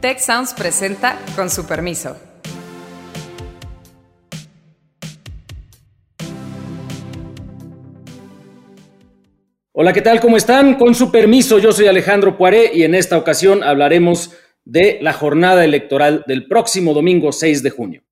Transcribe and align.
Tech 0.00 0.20
Sounds 0.20 0.54
presenta 0.54 1.18
con 1.34 1.50
su 1.50 1.66
permiso. 1.66 2.16
Hola, 9.72 9.92
¿qué 9.92 10.00
tal? 10.00 10.20
¿Cómo 10.20 10.36
están? 10.36 10.74
Con 10.76 10.94
su 10.94 11.10
permiso, 11.10 11.58
yo 11.58 11.72
soy 11.72 11.88
Alejandro 11.88 12.36
Poiré 12.36 12.70
y 12.72 12.84
en 12.84 12.94
esta 12.94 13.18
ocasión 13.18 13.64
hablaremos 13.64 14.32
de 14.64 14.98
la 15.02 15.12
jornada 15.12 15.64
electoral 15.64 16.22
del 16.28 16.46
próximo 16.46 16.94
domingo 16.94 17.32
6 17.32 17.64
de 17.64 17.70
junio. 17.70 18.02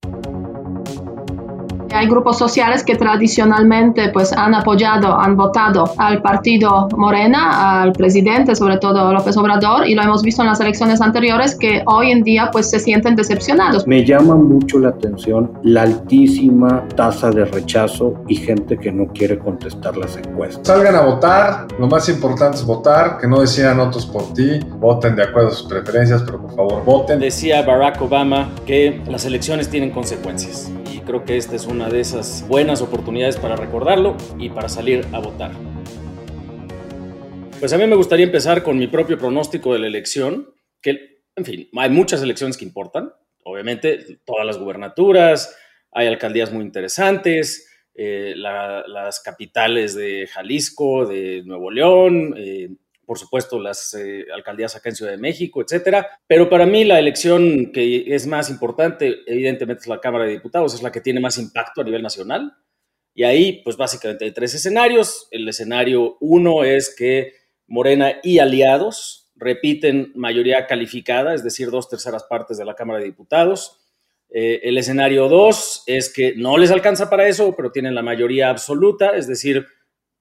Hay 1.96 2.08
grupos 2.08 2.36
sociales 2.36 2.84
que 2.84 2.94
tradicionalmente 2.94 4.10
pues, 4.10 4.30
han 4.30 4.54
apoyado, 4.54 5.18
han 5.18 5.34
votado 5.34 5.90
al 5.96 6.20
partido 6.20 6.88
Morena, 6.94 7.80
al 7.80 7.92
presidente, 7.92 8.54
sobre 8.54 8.76
todo 8.76 9.14
López 9.14 9.34
Obrador, 9.38 9.88
y 9.88 9.94
lo 9.94 10.02
hemos 10.02 10.20
visto 10.20 10.42
en 10.42 10.48
las 10.48 10.60
elecciones 10.60 11.00
anteriores 11.00 11.56
que 11.56 11.82
hoy 11.86 12.10
en 12.10 12.22
día 12.22 12.50
pues, 12.52 12.68
se 12.68 12.80
sienten 12.80 13.16
decepcionados. 13.16 13.86
Me 13.86 14.04
llama 14.04 14.34
mucho 14.34 14.78
la 14.78 14.90
atención 14.90 15.50
la 15.62 15.82
altísima 15.82 16.86
tasa 16.96 17.30
de 17.30 17.46
rechazo 17.46 18.12
y 18.28 18.36
gente 18.36 18.76
que 18.76 18.92
no 18.92 19.06
quiere 19.06 19.38
contestar 19.38 19.96
las 19.96 20.18
encuestas. 20.18 20.66
Salgan 20.66 20.96
a 20.96 21.00
votar, 21.00 21.66
lo 21.78 21.86
más 21.86 22.10
importante 22.10 22.58
es 22.58 22.64
votar, 22.66 23.16
que 23.18 23.26
no 23.26 23.40
decidan 23.40 23.80
otros 23.80 24.04
por 24.04 24.34
ti, 24.34 24.60
voten 24.78 25.16
de 25.16 25.22
acuerdo 25.22 25.48
a 25.48 25.52
sus 25.52 25.66
preferencias, 25.66 26.22
pero 26.24 26.42
por 26.42 26.54
favor 26.54 26.84
voten. 26.84 27.20
Decía 27.20 27.62
Barack 27.62 28.02
Obama 28.02 28.50
que 28.66 29.00
las 29.08 29.24
elecciones 29.24 29.70
tienen 29.70 29.90
consecuencias 29.90 30.70
creo 31.06 31.24
que 31.24 31.36
esta 31.36 31.56
es 31.56 31.66
una 31.66 31.88
de 31.88 32.00
esas 32.00 32.46
buenas 32.48 32.82
oportunidades 32.82 33.36
para 33.36 33.56
recordarlo 33.56 34.16
y 34.38 34.50
para 34.50 34.68
salir 34.68 35.06
a 35.12 35.20
votar. 35.20 35.52
Pues 37.60 37.72
a 37.72 37.78
mí 37.78 37.86
me 37.86 37.96
gustaría 37.96 38.26
empezar 38.26 38.62
con 38.62 38.76
mi 38.76 38.88
propio 38.88 39.16
pronóstico 39.16 39.72
de 39.72 39.78
la 39.78 39.86
elección, 39.86 40.52
que, 40.82 41.22
en 41.36 41.44
fin, 41.44 41.68
hay 41.74 41.90
muchas 41.90 42.22
elecciones 42.22 42.56
que 42.56 42.64
importan, 42.64 43.12
obviamente 43.44 44.18
todas 44.26 44.44
las 44.44 44.58
gubernaturas, 44.58 45.56
hay 45.92 46.08
alcaldías 46.08 46.52
muy 46.52 46.64
interesantes, 46.64 47.70
eh, 47.94 48.34
las 48.36 49.20
capitales 49.20 49.94
de 49.94 50.26
Jalisco, 50.26 51.06
de 51.06 51.42
Nuevo 51.46 51.70
León, 51.70 52.34
eh, 52.36 52.68
por 53.06 53.18
supuesto, 53.18 53.60
las 53.60 53.94
eh, 53.94 54.26
alcaldías 54.34 54.74
acá 54.74 54.88
en 54.88 54.96
Ciudad 54.96 55.12
de 55.12 55.18
México, 55.18 55.62
etcétera. 55.62 56.20
Pero 56.26 56.50
para 56.50 56.66
mí 56.66 56.84
la 56.84 56.98
elección 56.98 57.70
que 57.72 58.04
es 58.14 58.26
más 58.26 58.50
importante, 58.50 59.20
evidentemente, 59.26 59.82
es 59.82 59.86
la 59.86 60.00
Cámara 60.00 60.24
de 60.24 60.32
Diputados, 60.32 60.74
es 60.74 60.82
la 60.82 60.92
que 60.92 61.00
tiene 61.00 61.20
más 61.20 61.38
impacto 61.38 61.80
a 61.80 61.84
nivel 61.84 62.02
nacional. 62.02 62.52
Y 63.14 63.22
ahí, 63.24 63.62
pues 63.64 63.76
básicamente 63.76 64.24
hay 64.24 64.32
tres 64.32 64.54
escenarios. 64.54 65.28
El 65.30 65.48
escenario 65.48 66.18
uno 66.20 66.64
es 66.64 66.94
que 66.94 67.32
Morena 67.68 68.16
y 68.22 68.40
aliados 68.40 69.30
repiten 69.36 70.12
mayoría 70.14 70.66
calificada, 70.66 71.34
es 71.34 71.44
decir, 71.44 71.70
dos 71.70 71.88
terceras 71.88 72.24
partes 72.24 72.58
de 72.58 72.64
la 72.64 72.74
Cámara 72.74 72.98
de 72.98 73.06
Diputados. 73.06 73.80
Eh, 74.28 74.60
el 74.64 74.76
escenario 74.76 75.28
dos 75.28 75.84
es 75.86 76.12
que 76.12 76.34
no 76.36 76.58
les 76.58 76.70
alcanza 76.70 77.08
para 77.08 77.28
eso, 77.28 77.54
pero 77.56 77.70
tienen 77.70 77.94
la 77.94 78.02
mayoría 78.02 78.50
absoluta, 78.50 79.16
es 79.16 79.28
decir, 79.28 79.66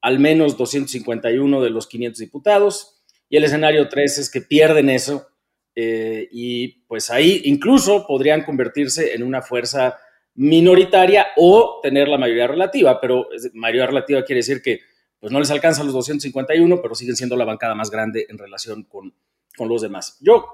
al 0.05 0.19
menos 0.19 0.55
251 0.55 1.63
de 1.63 1.69
los 1.71 1.87
500 1.87 2.19
diputados. 2.19 3.01
Y 3.27 3.37
el 3.37 3.43
escenario 3.43 3.89
3 3.89 4.19
es 4.19 4.29
que 4.29 4.39
pierden 4.39 4.91
eso 4.91 5.27
eh, 5.73 6.29
y 6.31 6.83
pues 6.85 7.09
ahí 7.09 7.41
incluso 7.45 8.05
podrían 8.05 8.43
convertirse 8.43 9.15
en 9.15 9.23
una 9.23 9.41
fuerza 9.41 9.97
minoritaria 10.35 11.29
o 11.37 11.79
tener 11.81 12.07
la 12.07 12.19
mayoría 12.19 12.45
relativa, 12.45 13.01
pero 13.01 13.29
mayoría 13.53 13.87
relativa 13.87 14.23
quiere 14.23 14.41
decir 14.41 14.61
que 14.61 14.81
pues 15.19 15.33
no 15.33 15.39
les 15.39 15.49
alcanza 15.49 15.83
los 15.83 15.93
251, 15.93 16.83
pero 16.83 16.93
siguen 16.93 17.15
siendo 17.15 17.35
la 17.35 17.45
bancada 17.45 17.73
más 17.73 17.89
grande 17.89 18.27
en 18.29 18.37
relación 18.37 18.83
con, 18.83 19.11
con 19.57 19.67
los 19.67 19.81
demás. 19.81 20.19
Yo 20.21 20.45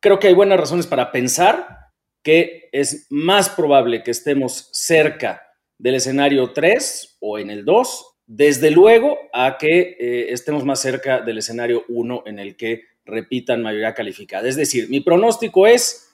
creo 0.00 0.18
que 0.18 0.26
hay 0.26 0.34
buenas 0.34 0.58
razones 0.58 0.88
para 0.88 1.12
pensar 1.12 1.92
que 2.24 2.70
es 2.72 3.06
más 3.08 3.50
probable 3.50 4.02
que 4.02 4.10
estemos 4.10 4.68
cerca 4.72 5.42
del 5.78 5.94
escenario 5.94 6.52
3 6.52 7.18
o 7.20 7.38
en 7.38 7.50
el 7.50 7.64
2 7.64 8.13
desde 8.26 8.70
luego 8.70 9.18
a 9.32 9.58
que 9.58 9.96
eh, 9.98 10.26
estemos 10.30 10.64
más 10.64 10.80
cerca 10.80 11.20
del 11.20 11.38
escenario 11.38 11.84
1 11.88 12.24
en 12.26 12.38
el 12.38 12.56
que 12.56 12.82
repitan 13.04 13.62
mayoría 13.62 13.94
calificada. 13.94 14.48
Es 14.48 14.56
decir, 14.56 14.88
mi 14.88 15.00
pronóstico 15.00 15.66
es 15.66 16.10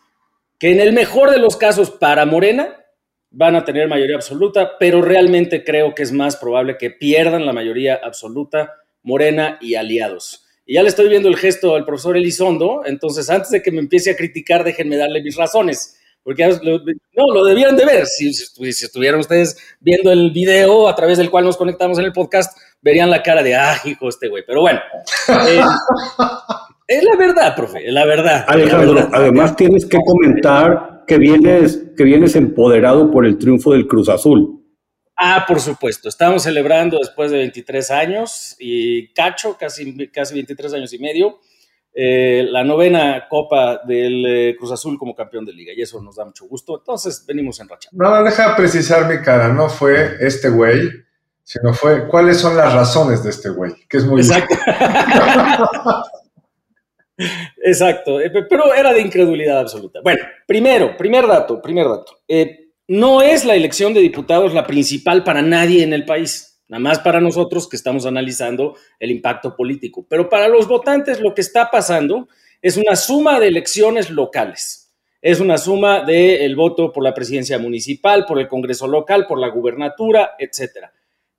que 0.58 0.72
en 0.72 0.80
el 0.80 0.92
mejor 0.92 1.30
de 1.30 1.38
los 1.38 1.56
casos 1.56 1.90
para 1.90 2.26
Morena 2.26 2.76
van 3.30 3.54
a 3.54 3.64
tener 3.64 3.88
mayoría 3.88 4.16
absoluta, 4.16 4.76
pero 4.78 5.02
realmente 5.02 5.62
creo 5.62 5.94
que 5.94 6.02
es 6.02 6.12
más 6.12 6.36
probable 6.36 6.76
que 6.76 6.90
pierdan 6.90 7.46
la 7.46 7.52
mayoría 7.52 8.00
absoluta 8.02 8.74
Morena 9.02 9.58
y 9.60 9.76
aliados. 9.76 10.46
Y 10.66 10.74
ya 10.74 10.82
le 10.82 10.88
estoy 10.88 11.08
viendo 11.08 11.28
el 11.28 11.36
gesto 11.36 11.76
al 11.76 11.84
profesor 11.84 12.16
Elizondo, 12.16 12.82
entonces 12.84 13.30
antes 13.30 13.50
de 13.50 13.62
que 13.62 13.70
me 13.70 13.78
empiece 13.78 14.10
a 14.10 14.16
criticar, 14.16 14.64
déjenme 14.64 14.96
darle 14.96 15.22
mis 15.22 15.36
razones. 15.36 15.99
Porque 16.22 16.46
no, 16.46 17.34
lo 17.34 17.44
debieron 17.44 17.76
de 17.76 17.86
ver. 17.86 18.06
Si, 18.06 18.28
estuvieran 18.28 19.20
ustedes 19.20 19.56
viendo 19.80 20.12
el 20.12 20.30
video 20.30 20.88
a 20.88 20.94
través 20.94 21.18
del 21.18 21.30
cual 21.30 21.44
nos 21.44 21.56
conectamos 21.56 21.98
en 21.98 22.04
el 22.04 22.12
podcast, 22.12 22.56
verían 22.82 23.10
la 23.10 23.22
cara 23.22 23.42
de, 23.42 23.54
ah, 23.54 23.76
hijo, 23.84 24.08
este 24.08 24.28
güey. 24.28 24.44
Pero 24.46 24.60
bueno, 24.60 24.80
eh, 25.28 25.60
es 26.86 27.04
la 27.04 27.16
verdad, 27.16 27.56
profe, 27.56 27.86
es 27.86 27.92
la 27.92 28.04
verdad. 28.04 28.44
Alejandro, 28.46 29.08
además 29.12 29.56
tienes 29.56 29.86
que 29.86 29.98
comentar 30.04 31.04
que 31.06 31.18
vienes, 31.18 31.82
que 31.96 32.04
vienes 32.04 32.36
empoderado 32.36 33.10
por 33.10 33.26
el 33.26 33.38
triunfo 33.38 33.72
del 33.72 33.86
Cruz 33.86 34.08
Azul. 34.08 34.60
Ah, 35.16 35.44
por 35.46 35.60
supuesto. 35.60 36.08
Estamos 36.08 36.44
celebrando 36.44 36.98
después 36.98 37.30
de 37.30 37.38
23 37.38 37.90
años 37.90 38.56
y 38.58 39.12
cacho, 39.12 39.56
casi, 39.58 40.08
casi 40.08 40.34
23 40.34 40.72
años 40.74 40.92
y 40.94 40.98
medio. 40.98 41.40
Eh, 41.92 42.46
la 42.48 42.62
novena 42.62 43.26
Copa 43.28 43.80
del 43.84 44.24
eh, 44.24 44.56
Cruz 44.56 44.70
Azul 44.70 44.96
como 44.96 45.12
campeón 45.14 45.44
de 45.44 45.52
liga 45.52 45.72
y 45.76 45.82
eso 45.82 46.00
nos 46.00 46.16
da 46.16 46.24
mucho 46.24 46.46
gusto. 46.46 46.78
Entonces 46.78 47.24
venimos 47.26 47.58
en 47.60 47.68
racha. 47.68 47.88
No, 47.92 48.22
deja 48.22 48.54
precisar 48.54 49.08
mi 49.08 49.20
cara, 49.22 49.48
no 49.48 49.68
fue 49.68 50.16
este 50.20 50.50
güey, 50.50 50.88
sino 51.42 51.74
fue 51.74 52.06
cuáles 52.06 52.38
son 52.38 52.56
las 52.56 52.72
razones 52.72 53.24
de 53.24 53.30
este 53.30 53.48
güey, 53.50 53.74
que 53.88 53.96
es 53.96 54.04
muy... 54.04 54.20
Exacto. 54.20 54.54
Exacto, 57.62 58.20
eh, 58.20 58.30
pero 58.48 58.72
era 58.72 58.94
de 58.94 59.00
incredulidad 59.00 59.58
absoluta. 59.58 60.00
Bueno, 60.02 60.24
primero, 60.46 60.96
primer 60.96 61.26
dato, 61.26 61.60
primer 61.60 61.86
dato. 61.86 62.20
no 62.88 63.20
es 63.20 63.44
la 63.44 63.54
elección 63.54 63.92
de 63.92 64.00
diputados 64.00 64.54
la 64.54 64.66
principal 64.66 65.22
para 65.22 65.42
nadie 65.42 65.82
en 65.82 65.92
el 65.92 66.06
país 66.06 66.49
nada 66.70 66.80
más 66.80 67.00
para 67.00 67.20
nosotros 67.20 67.68
que 67.68 67.74
estamos 67.74 68.06
analizando 68.06 68.76
el 69.00 69.10
impacto 69.10 69.56
político. 69.56 70.06
Pero 70.08 70.28
para 70.28 70.46
los 70.46 70.68
votantes 70.68 71.20
lo 71.20 71.34
que 71.34 71.40
está 71.40 71.68
pasando 71.68 72.28
es 72.62 72.76
una 72.76 72.94
suma 72.94 73.40
de 73.40 73.48
elecciones 73.48 74.08
locales. 74.08 74.94
Es 75.20 75.40
una 75.40 75.58
suma 75.58 76.04
del 76.04 76.54
voto 76.54 76.92
por 76.92 77.02
la 77.02 77.12
presidencia 77.12 77.58
municipal, 77.58 78.24
por 78.24 78.38
el 78.38 78.46
Congreso 78.46 78.86
local, 78.86 79.26
por 79.26 79.40
la 79.40 79.48
gubernatura, 79.48 80.36
etcétera. 80.38 80.92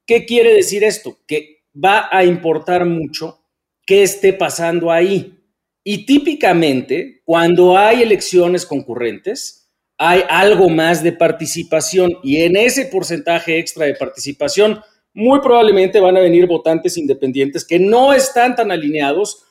¿Qué 0.06 0.26
quiere 0.26 0.54
decir 0.54 0.84
esto? 0.84 1.20
Que 1.26 1.64
va 1.74 2.10
a 2.12 2.26
importar 2.26 2.86
mucho 2.86 3.40
qué 3.86 4.04
esté 4.04 4.34
pasando 4.34 4.92
ahí. 4.92 5.40
Y 5.82 6.06
típicamente, 6.06 7.22
cuando 7.24 7.78
hay 7.78 8.04
elecciones 8.04 8.66
concurrentes, 8.66 9.72
hay 9.98 10.24
algo 10.28 10.68
más 10.68 11.02
de 11.04 11.14
participación 11.14 12.12
y 12.22 12.42
en 12.42 12.58
ese 12.58 12.86
porcentaje 12.86 13.58
extra 13.58 13.86
de 13.86 13.96
participación 13.96 14.82
muy 15.14 15.40
probablemente 15.42 16.00
van 16.00 16.18
a 16.18 16.22
venir 16.22 16.48
votantes 16.48 16.98
independientes 16.98 17.66
que 17.66 17.80
no 17.80 18.14
están 18.14 18.56
tan 18.56 18.72
alineados 18.72 19.46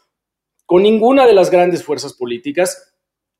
con 0.66 0.82
ninguna 0.82 1.26
de 1.26 1.34
las 1.34 1.50
grandes 1.50 1.82
fuerzas 1.82 2.14
políticas 2.14 2.94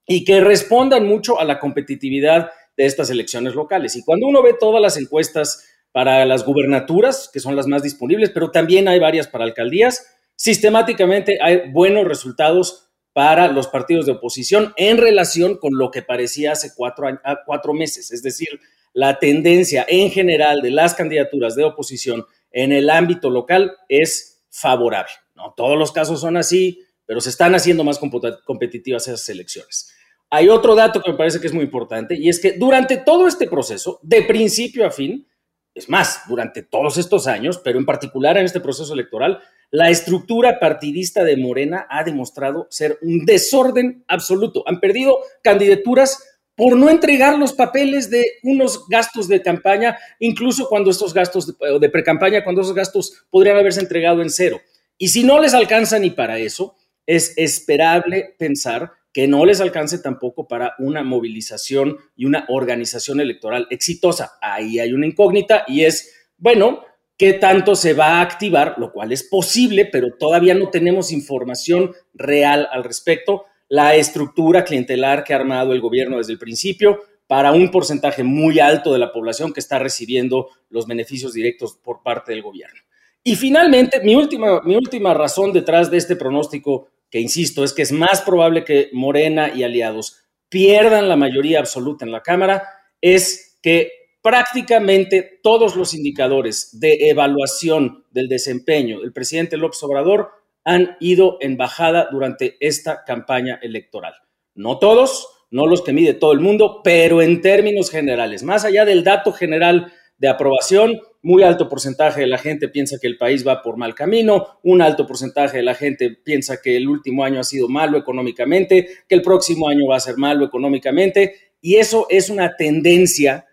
y 0.06 0.24
que 0.24 0.40
respondan 0.40 1.06
mucho 1.06 1.40
a 1.40 1.44
la 1.44 1.60
competitividad 1.60 2.50
de 2.76 2.86
estas 2.86 3.10
elecciones 3.10 3.54
locales. 3.54 3.96
Y 3.96 4.04
cuando 4.04 4.26
uno 4.26 4.42
ve 4.42 4.54
todas 4.58 4.82
las 4.82 4.96
encuestas 4.96 5.64
para 5.92 6.24
las 6.24 6.44
gubernaturas, 6.44 7.30
que 7.32 7.40
son 7.40 7.56
las 7.56 7.66
más 7.66 7.82
disponibles, 7.82 8.30
pero 8.30 8.50
también 8.50 8.88
hay 8.88 8.98
varias 8.98 9.28
para 9.28 9.44
alcaldías, 9.44 10.06
sistemáticamente 10.36 11.38
hay 11.40 11.70
buenos 11.70 12.06
resultados 12.06 12.90
para 13.12 13.48
los 13.48 13.68
partidos 13.68 14.06
de 14.06 14.12
oposición 14.12 14.72
en 14.76 14.98
relación 14.98 15.56
con 15.58 15.76
lo 15.76 15.90
que 15.90 16.02
parecía 16.02 16.52
hace 16.52 16.72
cuatro, 16.76 17.06
cuatro 17.44 17.74
meses. 17.74 18.12
Es 18.12 18.22
decir, 18.22 18.60
la 18.92 19.18
tendencia 19.18 19.86
en 19.88 20.10
general 20.10 20.60
de 20.62 20.70
las 20.70 20.94
candidaturas 20.94 21.54
de 21.54 21.64
oposición 21.64 22.24
en 22.50 22.72
el 22.72 22.90
ámbito 22.90 23.30
local 23.30 23.72
es 23.88 24.42
favorable. 24.50 25.12
No 25.34 25.54
todos 25.56 25.78
los 25.78 25.92
casos 25.92 26.20
son 26.20 26.36
así, 26.36 26.82
pero 27.06 27.20
se 27.20 27.30
están 27.30 27.54
haciendo 27.54 27.84
más 27.84 27.98
competitivas 27.98 29.08
esas 29.08 29.28
elecciones. 29.28 29.92
Hay 30.30 30.48
otro 30.48 30.74
dato 30.74 31.02
que 31.02 31.10
me 31.10 31.16
parece 31.16 31.40
que 31.40 31.48
es 31.48 31.54
muy 31.54 31.64
importante 31.64 32.14
y 32.16 32.28
es 32.28 32.38
que 32.38 32.52
durante 32.52 32.98
todo 32.98 33.26
este 33.26 33.48
proceso, 33.48 33.98
de 34.02 34.22
principio 34.22 34.86
a 34.86 34.90
fin, 34.90 35.26
es 35.74 35.88
más, 35.88 36.22
durante 36.28 36.62
todos 36.62 36.98
estos 36.98 37.26
años, 37.26 37.58
pero 37.58 37.78
en 37.78 37.86
particular 37.86 38.36
en 38.36 38.44
este 38.44 38.60
proceso 38.60 38.92
electoral, 38.92 39.40
la 39.70 39.88
estructura 39.88 40.58
partidista 40.58 41.24
de 41.24 41.36
Morena 41.36 41.86
ha 41.88 42.02
demostrado 42.02 42.66
ser 42.70 42.98
un 43.02 43.24
desorden 43.24 44.04
absoluto. 44.08 44.64
Han 44.66 44.80
perdido 44.80 45.18
candidaturas 45.42 46.29
por 46.60 46.76
no 46.76 46.90
entregar 46.90 47.38
los 47.38 47.54
papeles 47.54 48.10
de 48.10 48.22
unos 48.42 48.86
gastos 48.86 49.28
de 49.28 49.40
campaña, 49.40 49.96
incluso 50.18 50.68
cuando 50.68 50.90
estos 50.90 51.14
gastos 51.14 51.46
de, 51.46 51.78
de 51.80 51.88
pre-campaña, 51.88 52.44
cuando 52.44 52.60
esos 52.60 52.74
gastos 52.74 53.24
podrían 53.30 53.56
haberse 53.56 53.80
entregado 53.80 54.20
en 54.20 54.28
cero. 54.28 54.60
Y 54.98 55.08
si 55.08 55.24
no 55.24 55.40
les 55.40 55.54
alcanza 55.54 55.98
ni 55.98 56.10
para 56.10 56.38
eso, 56.38 56.76
es 57.06 57.32
esperable 57.38 58.34
pensar 58.38 58.92
que 59.10 59.26
no 59.26 59.46
les 59.46 59.62
alcance 59.62 60.00
tampoco 60.00 60.46
para 60.46 60.74
una 60.78 61.02
movilización 61.02 61.96
y 62.14 62.26
una 62.26 62.44
organización 62.50 63.20
electoral 63.20 63.66
exitosa. 63.70 64.32
Ahí 64.42 64.80
hay 64.80 64.92
una 64.92 65.06
incógnita 65.06 65.64
y 65.66 65.84
es, 65.84 66.14
bueno, 66.36 66.84
qué 67.16 67.32
tanto 67.32 67.74
se 67.74 67.94
va 67.94 68.18
a 68.18 68.20
activar, 68.20 68.74
lo 68.76 68.92
cual 68.92 69.12
es 69.12 69.22
posible, 69.22 69.86
pero 69.86 70.08
todavía 70.18 70.52
no 70.52 70.68
tenemos 70.68 71.10
información 71.10 71.94
real 72.12 72.68
al 72.70 72.84
respecto, 72.84 73.46
la 73.70 73.94
estructura 73.94 74.64
clientelar 74.64 75.22
que 75.22 75.32
ha 75.32 75.36
armado 75.36 75.72
el 75.72 75.80
gobierno 75.80 76.18
desde 76.18 76.32
el 76.32 76.38
principio 76.38 77.02
para 77.28 77.52
un 77.52 77.70
porcentaje 77.70 78.24
muy 78.24 78.58
alto 78.58 78.92
de 78.92 78.98
la 78.98 79.12
población 79.12 79.52
que 79.52 79.60
está 79.60 79.78
recibiendo 79.78 80.48
los 80.68 80.88
beneficios 80.88 81.32
directos 81.32 81.78
por 81.82 82.02
parte 82.02 82.32
del 82.32 82.42
gobierno. 82.42 82.80
Y 83.22 83.36
finalmente, 83.36 84.00
mi 84.00 84.16
última, 84.16 84.60
mi 84.62 84.74
última 84.74 85.14
razón 85.14 85.52
detrás 85.52 85.88
de 85.88 85.98
este 85.98 86.16
pronóstico, 86.16 86.88
que 87.08 87.20
insisto, 87.20 87.62
es 87.62 87.72
que 87.72 87.82
es 87.82 87.92
más 87.92 88.22
probable 88.22 88.64
que 88.64 88.90
Morena 88.92 89.52
y 89.54 89.62
aliados 89.62 90.24
pierdan 90.48 91.08
la 91.08 91.14
mayoría 91.14 91.60
absoluta 91.60 92.04
en 92.04 92.10
la 92.10 92.22
Cámara, 92.22 92.64
es 93.00 93.60
que 93.62 93.92
prácticamente 94.20 95.38
todos 95.44 95.76
los 95.76 95.94
indicadores 95.94 96.80
de 96.80 97.08
evaluación 97.08 98.04
del 98.10 98.28
desempeño 98.28 99.00
del 99.00 99.12
presidente 99.12 99.56
López 99.56 99.80
Obrador 99.84 100.39
han 100.70 100.96
ido 101.00 101.36
en 101.40 101.56
bajada 101.56 102.08
durante 102.12 102.56
esta 102.60 103.02
campaña 103.04 103.58
electoral. 103.60 104.14
No 104.54 104.78
todos, 104.78 105.26
no 105.50 105.66
los 105.66 105.82
que 105.82 105.92
mide 105.92 106.14
todo 106.14 106.32
el 106.32 106.38
mundo, 106.38 106.80
pero 106.84 107.22
en 107.22 107.40
términos 107.40 107.90
generales, 107.90 108.44
más 108.44 108.64
allá 108.64 108.84
del 108.84 109.02
dato 109.02 109.32
general 109.32 109.92
de 110.16 110.28
aprobación, 110.28 111.00
muy 111.22 111.42
alto 111.42 111.68
porcentaje 111.68 112.20
de 112.20 112.28
la 112.28 112.38
gente 112.38 112.68
piensa 112.68 112.98
que 113.00 113.08
el 113.08 113.18
país 113.18 113.44
va 113.44 113.62
por 113.62 113.78
mal 113.78 113.96
camino, 113.96 114.60
un 114.62 114.80
alto 114.80 115.08
porcentaje 115.08 115.56
de 115.56 115.64
la 115.64 115.74
gente 115.74 116.10
piensa 116.10 116.62
que 116.62 116.76
el 116.76 116.88
último 116.88 117.24
año 117.24 117.40
ha 117.40 117.44
sido 117.44 117.68
malo 117.68 117.98
económicamente, 117.98 118.86
que 119.08 119.14
el 119.16 119.22
próximo 119.22 119.68
año 119.68 119.88
va 119.88 119.96
a 119.96 120.00
ser 120.00 120.18
malo 120.18 120.44
económicamente, 120.44 121.34
y 121.60 121.76
eso 121.76 122.06
es 122.10 122.30
una 122.30 122.56
tendencia 122.56 123.44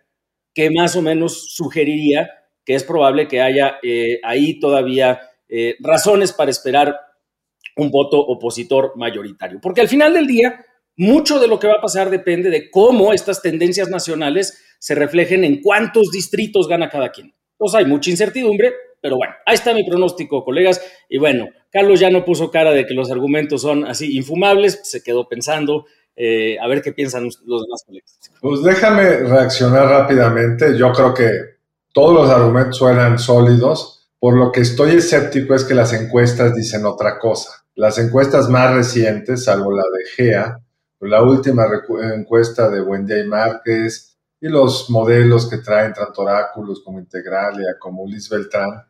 que 0.53 0.69
más 0.69 0.95
o 0.95 1.01
menos 1.01 1.51
sugeriría 1.55 2.29
que 2.63 2.75
es 2.75 2.83
probable 2.83 3.27
que 3.27 3.41
haya 3.41 3.79
eh, 3.81 4.19
ahí 4.23 4.59
todavía 4.59 5.21
eh, 5.49 5.77
razones 5.79 6.33
para 6.33 6.51
esperar 6.51 7.06
un 7.77 7.91
voto 7.91 8.19
opositor 8.19 8.93
mayoritario. 8.95 9.59
Porque 9.61 9.81
al 9.81 9.87
final 9.87 10.13
del 10.13 10.27
día, 10.27 10.65
mucho 10.95 11.39
de 11.39 11.47
lo 11.47 11.59
que 11.59 11.67
va 11.67 11.75
a 11.75 11.81
pasar 11.81 12.09
depende 12.09 12.49
de 12.49 12.69
cómo 12.69 13.13
estas 13.13 13.41
tendencias 13.41 13.89
nacionales 13.89 14.63
se 14.79 14.95
reflejen 14.95 15.43
en 15.43 15.61
cuántos 15.61 16.11
distritos 16.11 16.67
gana 16.67 16.89
cada 16.89 17.11
quien. 17.11 17.33
Entonces 17.53 17.79
hay 17.79 17.85
mucha 17.85 18.09
incertidumbre, 18.09 18.73
pero 19.01 19.15
bueno, 19.15 19.33
ahí 19.45 19.55
está 19.55 19.73
mi 19.73 19.83
pronóstico, 19.83 20.43
colegas. 20.43 20.81
Y 21.09 21.17
bueno, 21.17 21.49
Carlos 21.71 21.99
ya 21.99 22.09
no 22.09 22.25
puso 22.25 22.51
cara 22.51 22.71
de 22.71 22.85
que 22.85 22.93
los 22.93 23.11
argumentos 23.11 23.61
son 23.61 23.85
así 23.85 24.15
infumables, 24.15 24.79
se 24.83 25.01
quedó 25.03 25.27
pensando 25.27 25.85
eh, 26.15 26.57
a 26.59 26.67
ver 26.67 26.81
qué 26.81 26.93
piensan 26.93 27.25
los 27.25 27.61
demás 27.63 27.83
colegas. 27.85 28.19
Pues 28.41 28.63
déjame 28.63 29.17
reaccionar 29.17 29.87
rápidamente. 29.87 30.77
Yo 30.77 30.91
creo 30.91 31.13
que 31.13 31.29
todos 31.93 32.13
los 32.13 32.29
argumentos 32.29 32.77
suenan 32.77 33.19
sólidos. 33.19 34.09
Por 34.19 34.35
lo 34.35 34.51
que 34.51 34.61
estoy 34.61 34.95
escéptico 34.95 35.53
es 35.53 35.63
que 35.63 35.75
las 35.75 35.93
encuestas 35.93 36.55
dicen 36.55 36.85
otra 36.85 37.19
cosa. 37.19 37.66
Las 37.77 37.99
encuestas 37.99 38.49
más 38.49 38.73
recientes, 38.73 39.43
salvo 39.43 39.71
la 39.71 39.83
de 39.83 40.05
GEA, 40.15 40.59
la 40.99 41.21
última 41.21 41.67
encuesta 42.15 42.71
de 42.71 42.81
Buendía 42.81 43.23
y 43.23 43.27
Márquez 43.27 44.17
y 44.41 44.47
los 44.47 44.89
modelos 44.89 45.47
que 45.47 45.59
traen 45.59 45.93
tanto 45.93 46.23
Oráculos 46.23 46.81
como 46.83 46.97
Integralia, 46.97 47.75
como 47.79 48.07
Liz 48.07 48.29
Beltrán, 48.29 48.83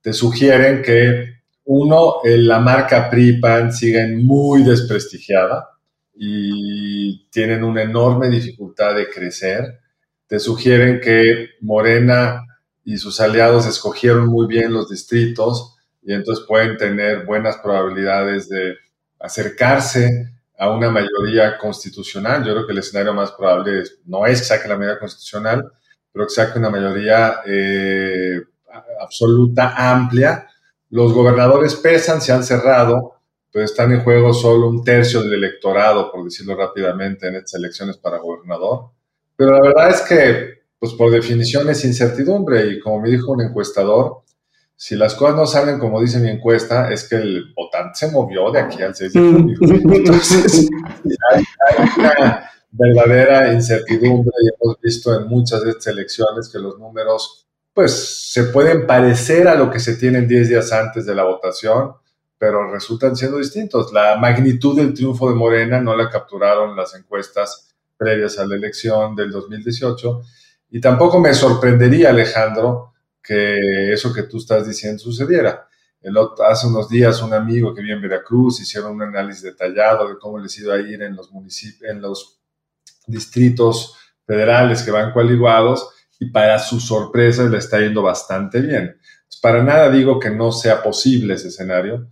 te 0.00 0.12
sugieren 0.12 0.82
que, 0.82 1.40
uno, 1.64 2.20
la 2.22 2.60
marca 2.60 3.10
PRIPAN 3.10 3.72
sigue 3.72 4.06
muy 4.06 4.62
desprestigiada 4.62 5.70
y 6.14 7.28
tienen 7.30 7.64
una 7.64 7.82
enorme 7.82 8.28
dificultad 8.28 8.94
de 8.94 9.08
crecer. 9.08 9.80
Te 10.28 10.38
sugieren 10.38 11.00
que 11.00 11.48
Morena 11.60 12.44
y 12.84 12.98
sus 12.98 13.20
aliados 13.20 13.66
escogieron 13.66 14.28
muy 14.28 14.46
bien 14.46 14.72
los 14.72 14.88
distritos 14.88 15.74
y 16.02 16.12
entonces 16.14 16.44
pueden 16.46 16.76
tener 16.76 17.24
buenas 17.24 17.56
probabilidades 17.58 18.48
de 18.48 18.76
acercarse 19.20 20.32
a 20.58 20.70
una 20.70 20.90
mayoría 20.90 21.56
constitucional. 21.58 22.44
Yo 22.44 22.52
creo 22.52 22.66
que 22.66 22.72
el 22.72 22.78
escenario 22.78 23.14
más 23.14 23.32
probable 23.32 23.84
no 24.06 24.26
es 24.26 24.40
que 24.40 24.46
saque 24.46 24.68
la 24.68 24.76
mayoría 24.76 24.98
constitucional, 24.98 25.70
pero 26.12 26.26
que 26.26 26.34
saque 26.34 26.58
una 26.58 26.70
mayoría 26.70 27.40
eh, 27.46 28.40
absoluta, 29.00 29.74
amplia. 29.76 30.46
Los 30.90 31.12
gobernadores 31.12 31.76
pesan, 31.76 32.20
se 32.20 32.32
han 32.32 32.42
cerrado, 32.42 33.20
pues 33.52 33.70
están 33.70 33.92
en 33.92 34.02
juego 34.02 34.32
solo 34.32 34.68
un 34.68 34.82
tercio 34.82 35.22
del 35.22 35.34
electorado, 35.34 36.10
por 36.10 36.24
decirlo 36.24 36.56
rápidamente, 36.56 37.28
en 37.28 37.36
estas 37.36 37.54
elecciones 37.60 37.96
para 37.96 38.18
gobernador. 38.18 38.90
Pero 39.36 39.52
la 39.52 39.60
verdad 39.60 39.90
es 39.90 40.00
que, 40.02 40.62
pues 40.78 40.92
por 40.94 41.10
definición 41.10 41.68
es 41.70 41.84
incertidumbre 41.84 42.66
y 42.66 42.80
como 42.80 43.00
me 43.00 43.10
dijo 43.10 43.32
un 43.32 43.42
encuestador, 43.42 44.22
si 44.80 44.94
las 44.94 45.16
cosas 45.16 45.34
no 45.34 45.44
salen 45.44 45.80
como 45.80 46.00
dice 46.00 46.20
mi 46.20 46.28
encuesta, 46.28 46.88
es 46.92 47.08
que 47.08 47.16
el 47.16 47.52
votante 47.52 47.98
se 47.98 48.12
movió 48.12 48.52
de 48.52 48.60
aquí 48.60 48.80
al 48.80 48.94
6 48.94 49.12
de 49.12 49.20
junio. 49.20 49.58
Entonces, 49.60 50.70
hay, 51.32 51.44
una 51.96 52.48
verdadera 52.70 53.52
incertidumbre 53.52 54.30
y 54.40 54.48
hemos 54.54 54.80
visto 54.80 55.12
en 55.18 55.26
muchas 55.26 55.64
de 55.64 55.70
estas 55.70 55.88
elecciones 55.88 56.48
que 56.48 56.60
los 56.60 56.78
números 56.78 57.48
pues 57.74 58.30
se 58.32 58.44
pueden 58.44 58.86
parecer 58.86 59.48
a 59.48 59.56
lo 59.56 59.68
que 59.68 59.80
se 59.80 59.96
tienen 59.96 60.28
10 60.28 60.48
días 60.48 60.70
antes 60.70 61.04
de 61.06 61.14
la 61.16 61.24
votación, 61.24 61.94
pero 62.38 62.70
resultan 62.70 63.16
siendo 63.16 63.38
distintos. 63.38 63.92
La 63.92 64.16
magnitud 64.16 64.76
del 64.76 64.94
triunfo 64.94 65.28
de 65.28 65.34
Morena 65.34 65.80
no 65.80 65.96
la 65.96 66.08
capturaron 66.08 66.76
las 66.76 66.94
encuestas 66.94 67.74
previas 67.96 68.38
a 68.38 68.46
la 68.46 68.54
elección 68.54 69.16
del 69.16 69.32
2018 69.32 70.22
y 70.70 70.80
tampoco 70.80 71.18
me 71.18 71.34
sorprendería, 71.34 72.10
Alejandro, 72.10 72.92
que 73.28 73.92
eso 73.92 74.10
que 74.10 74.22
tú 74.22 74.38
estás 74.38 74.66
diciendo 74.66 74.98
sucediera. 74.98 75.68
Hace 76.48 76.66
unos 76.66 76.88
días 76.88 77.20
un 77.20 77.34
amigo 77.34 77.74
que 77.74 77.82
vive 77.82 77.94
en 77.94 78.00
Veracruz 78.00 78.58
hicieron 78.60 78.92
un 78.92 79.02
análisis 79.02 79.42
detallado 79.42 80.08
de 80.08 80.18
cómo 80.18 80.38
les 80.38 80.58
iba 80.58 80.74
a 80.74 80.78
ir 80.78 81.02
en 81.02 81.14
los 81.14 81.30
en 81.82 82.00
los 82.00 82.40
distritos 83.06 83.96
federales 84.26 84.82
que 84.82 84.90
van 84.90 85.12
coaligados 85.12 85.90
y 86.18 86.30
para 86.30 86.58
su 86.58 86.80
sorpresa 86.80 87.44
le 87.44 87.58
está 87.58 87.80
yendo 87.80 88.02
bastante 88.02 88.60
bien. 88.60 88.96
para 89.42 89.62
nada 89.62 89.90
digo 89.90 90.18
que 90.18 90.30
no 90.30 90.50
sea 90.50 90.82
posible 90.82 91.34
ese 91.34 91.48
escenario, 91.48 92.10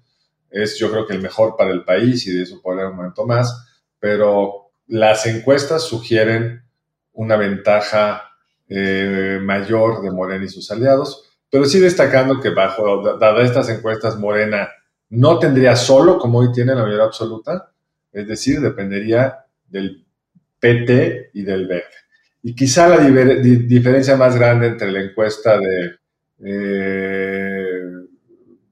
es 0.50 0.78
yo 0.78 0.90
creo 0.90 1.06
que 1.06 1.14
el 1.14 1.22
mejor 1.22 1.56
para 1.56 1.70
el 1.70 1.82
país 1.82 2.26
y 2.26 2.32
de 2.32 2.42
eso 2.42 2.60
por 2.60 2.76
un 2.76 2.94
momento 2.94 3.26
más, 3.26 3.66
pero 3.98 4.70
las 4.86 5.26
encuestas 5.26 5.82
sugieren 5.84 6.62
una 7.12 7.36
ventaja 7.36 8.35
eh, 8.68 9.38
mayor 9.42 10.02
de 10.02 10.10
Morena 10.10 10.44
y 10.44 10.48
sus 10.48 10.70
aliados, 10.70 11.30
pero 11.50 11.64
sí 11.64 11.78
destacando 11.78 12.40
que 12.40 12.50
bajo, 12.50 13.16
dadas 13.18 13.48
estas 13.48 13.68
encuestas, 13.68 14.18
Morena 14.18 14.68
no 15.10 15.38
tendría 15.38 15.76
solo, 15.76 16.18
como 16.18 16.38
hoy 16.38 16.52
tiene 16.52 16.74
la 16.74 16.82
mayoría 16.82 17.04
absoluta, 17.04 17.72
es 18.12 18.26
decir, 18.26 18.60
dependería 18.60 19.44
del 19.68 20.04
PT 20.58 21.30
y 21.34 21.42
del 21.42 21.66
Verde. 21.66 21.84
Y 22.42 22.54
quizá 22.54 22.88
la 22.88 22.98
diferencia 22.98 24.16
más 24.16 24.36
grande 24.36 24.68
entre 24.68 24.90
la 24.90 25.00
encuesta 25.00 25.58
de 25.58 25.96
eh, 26.44 27.80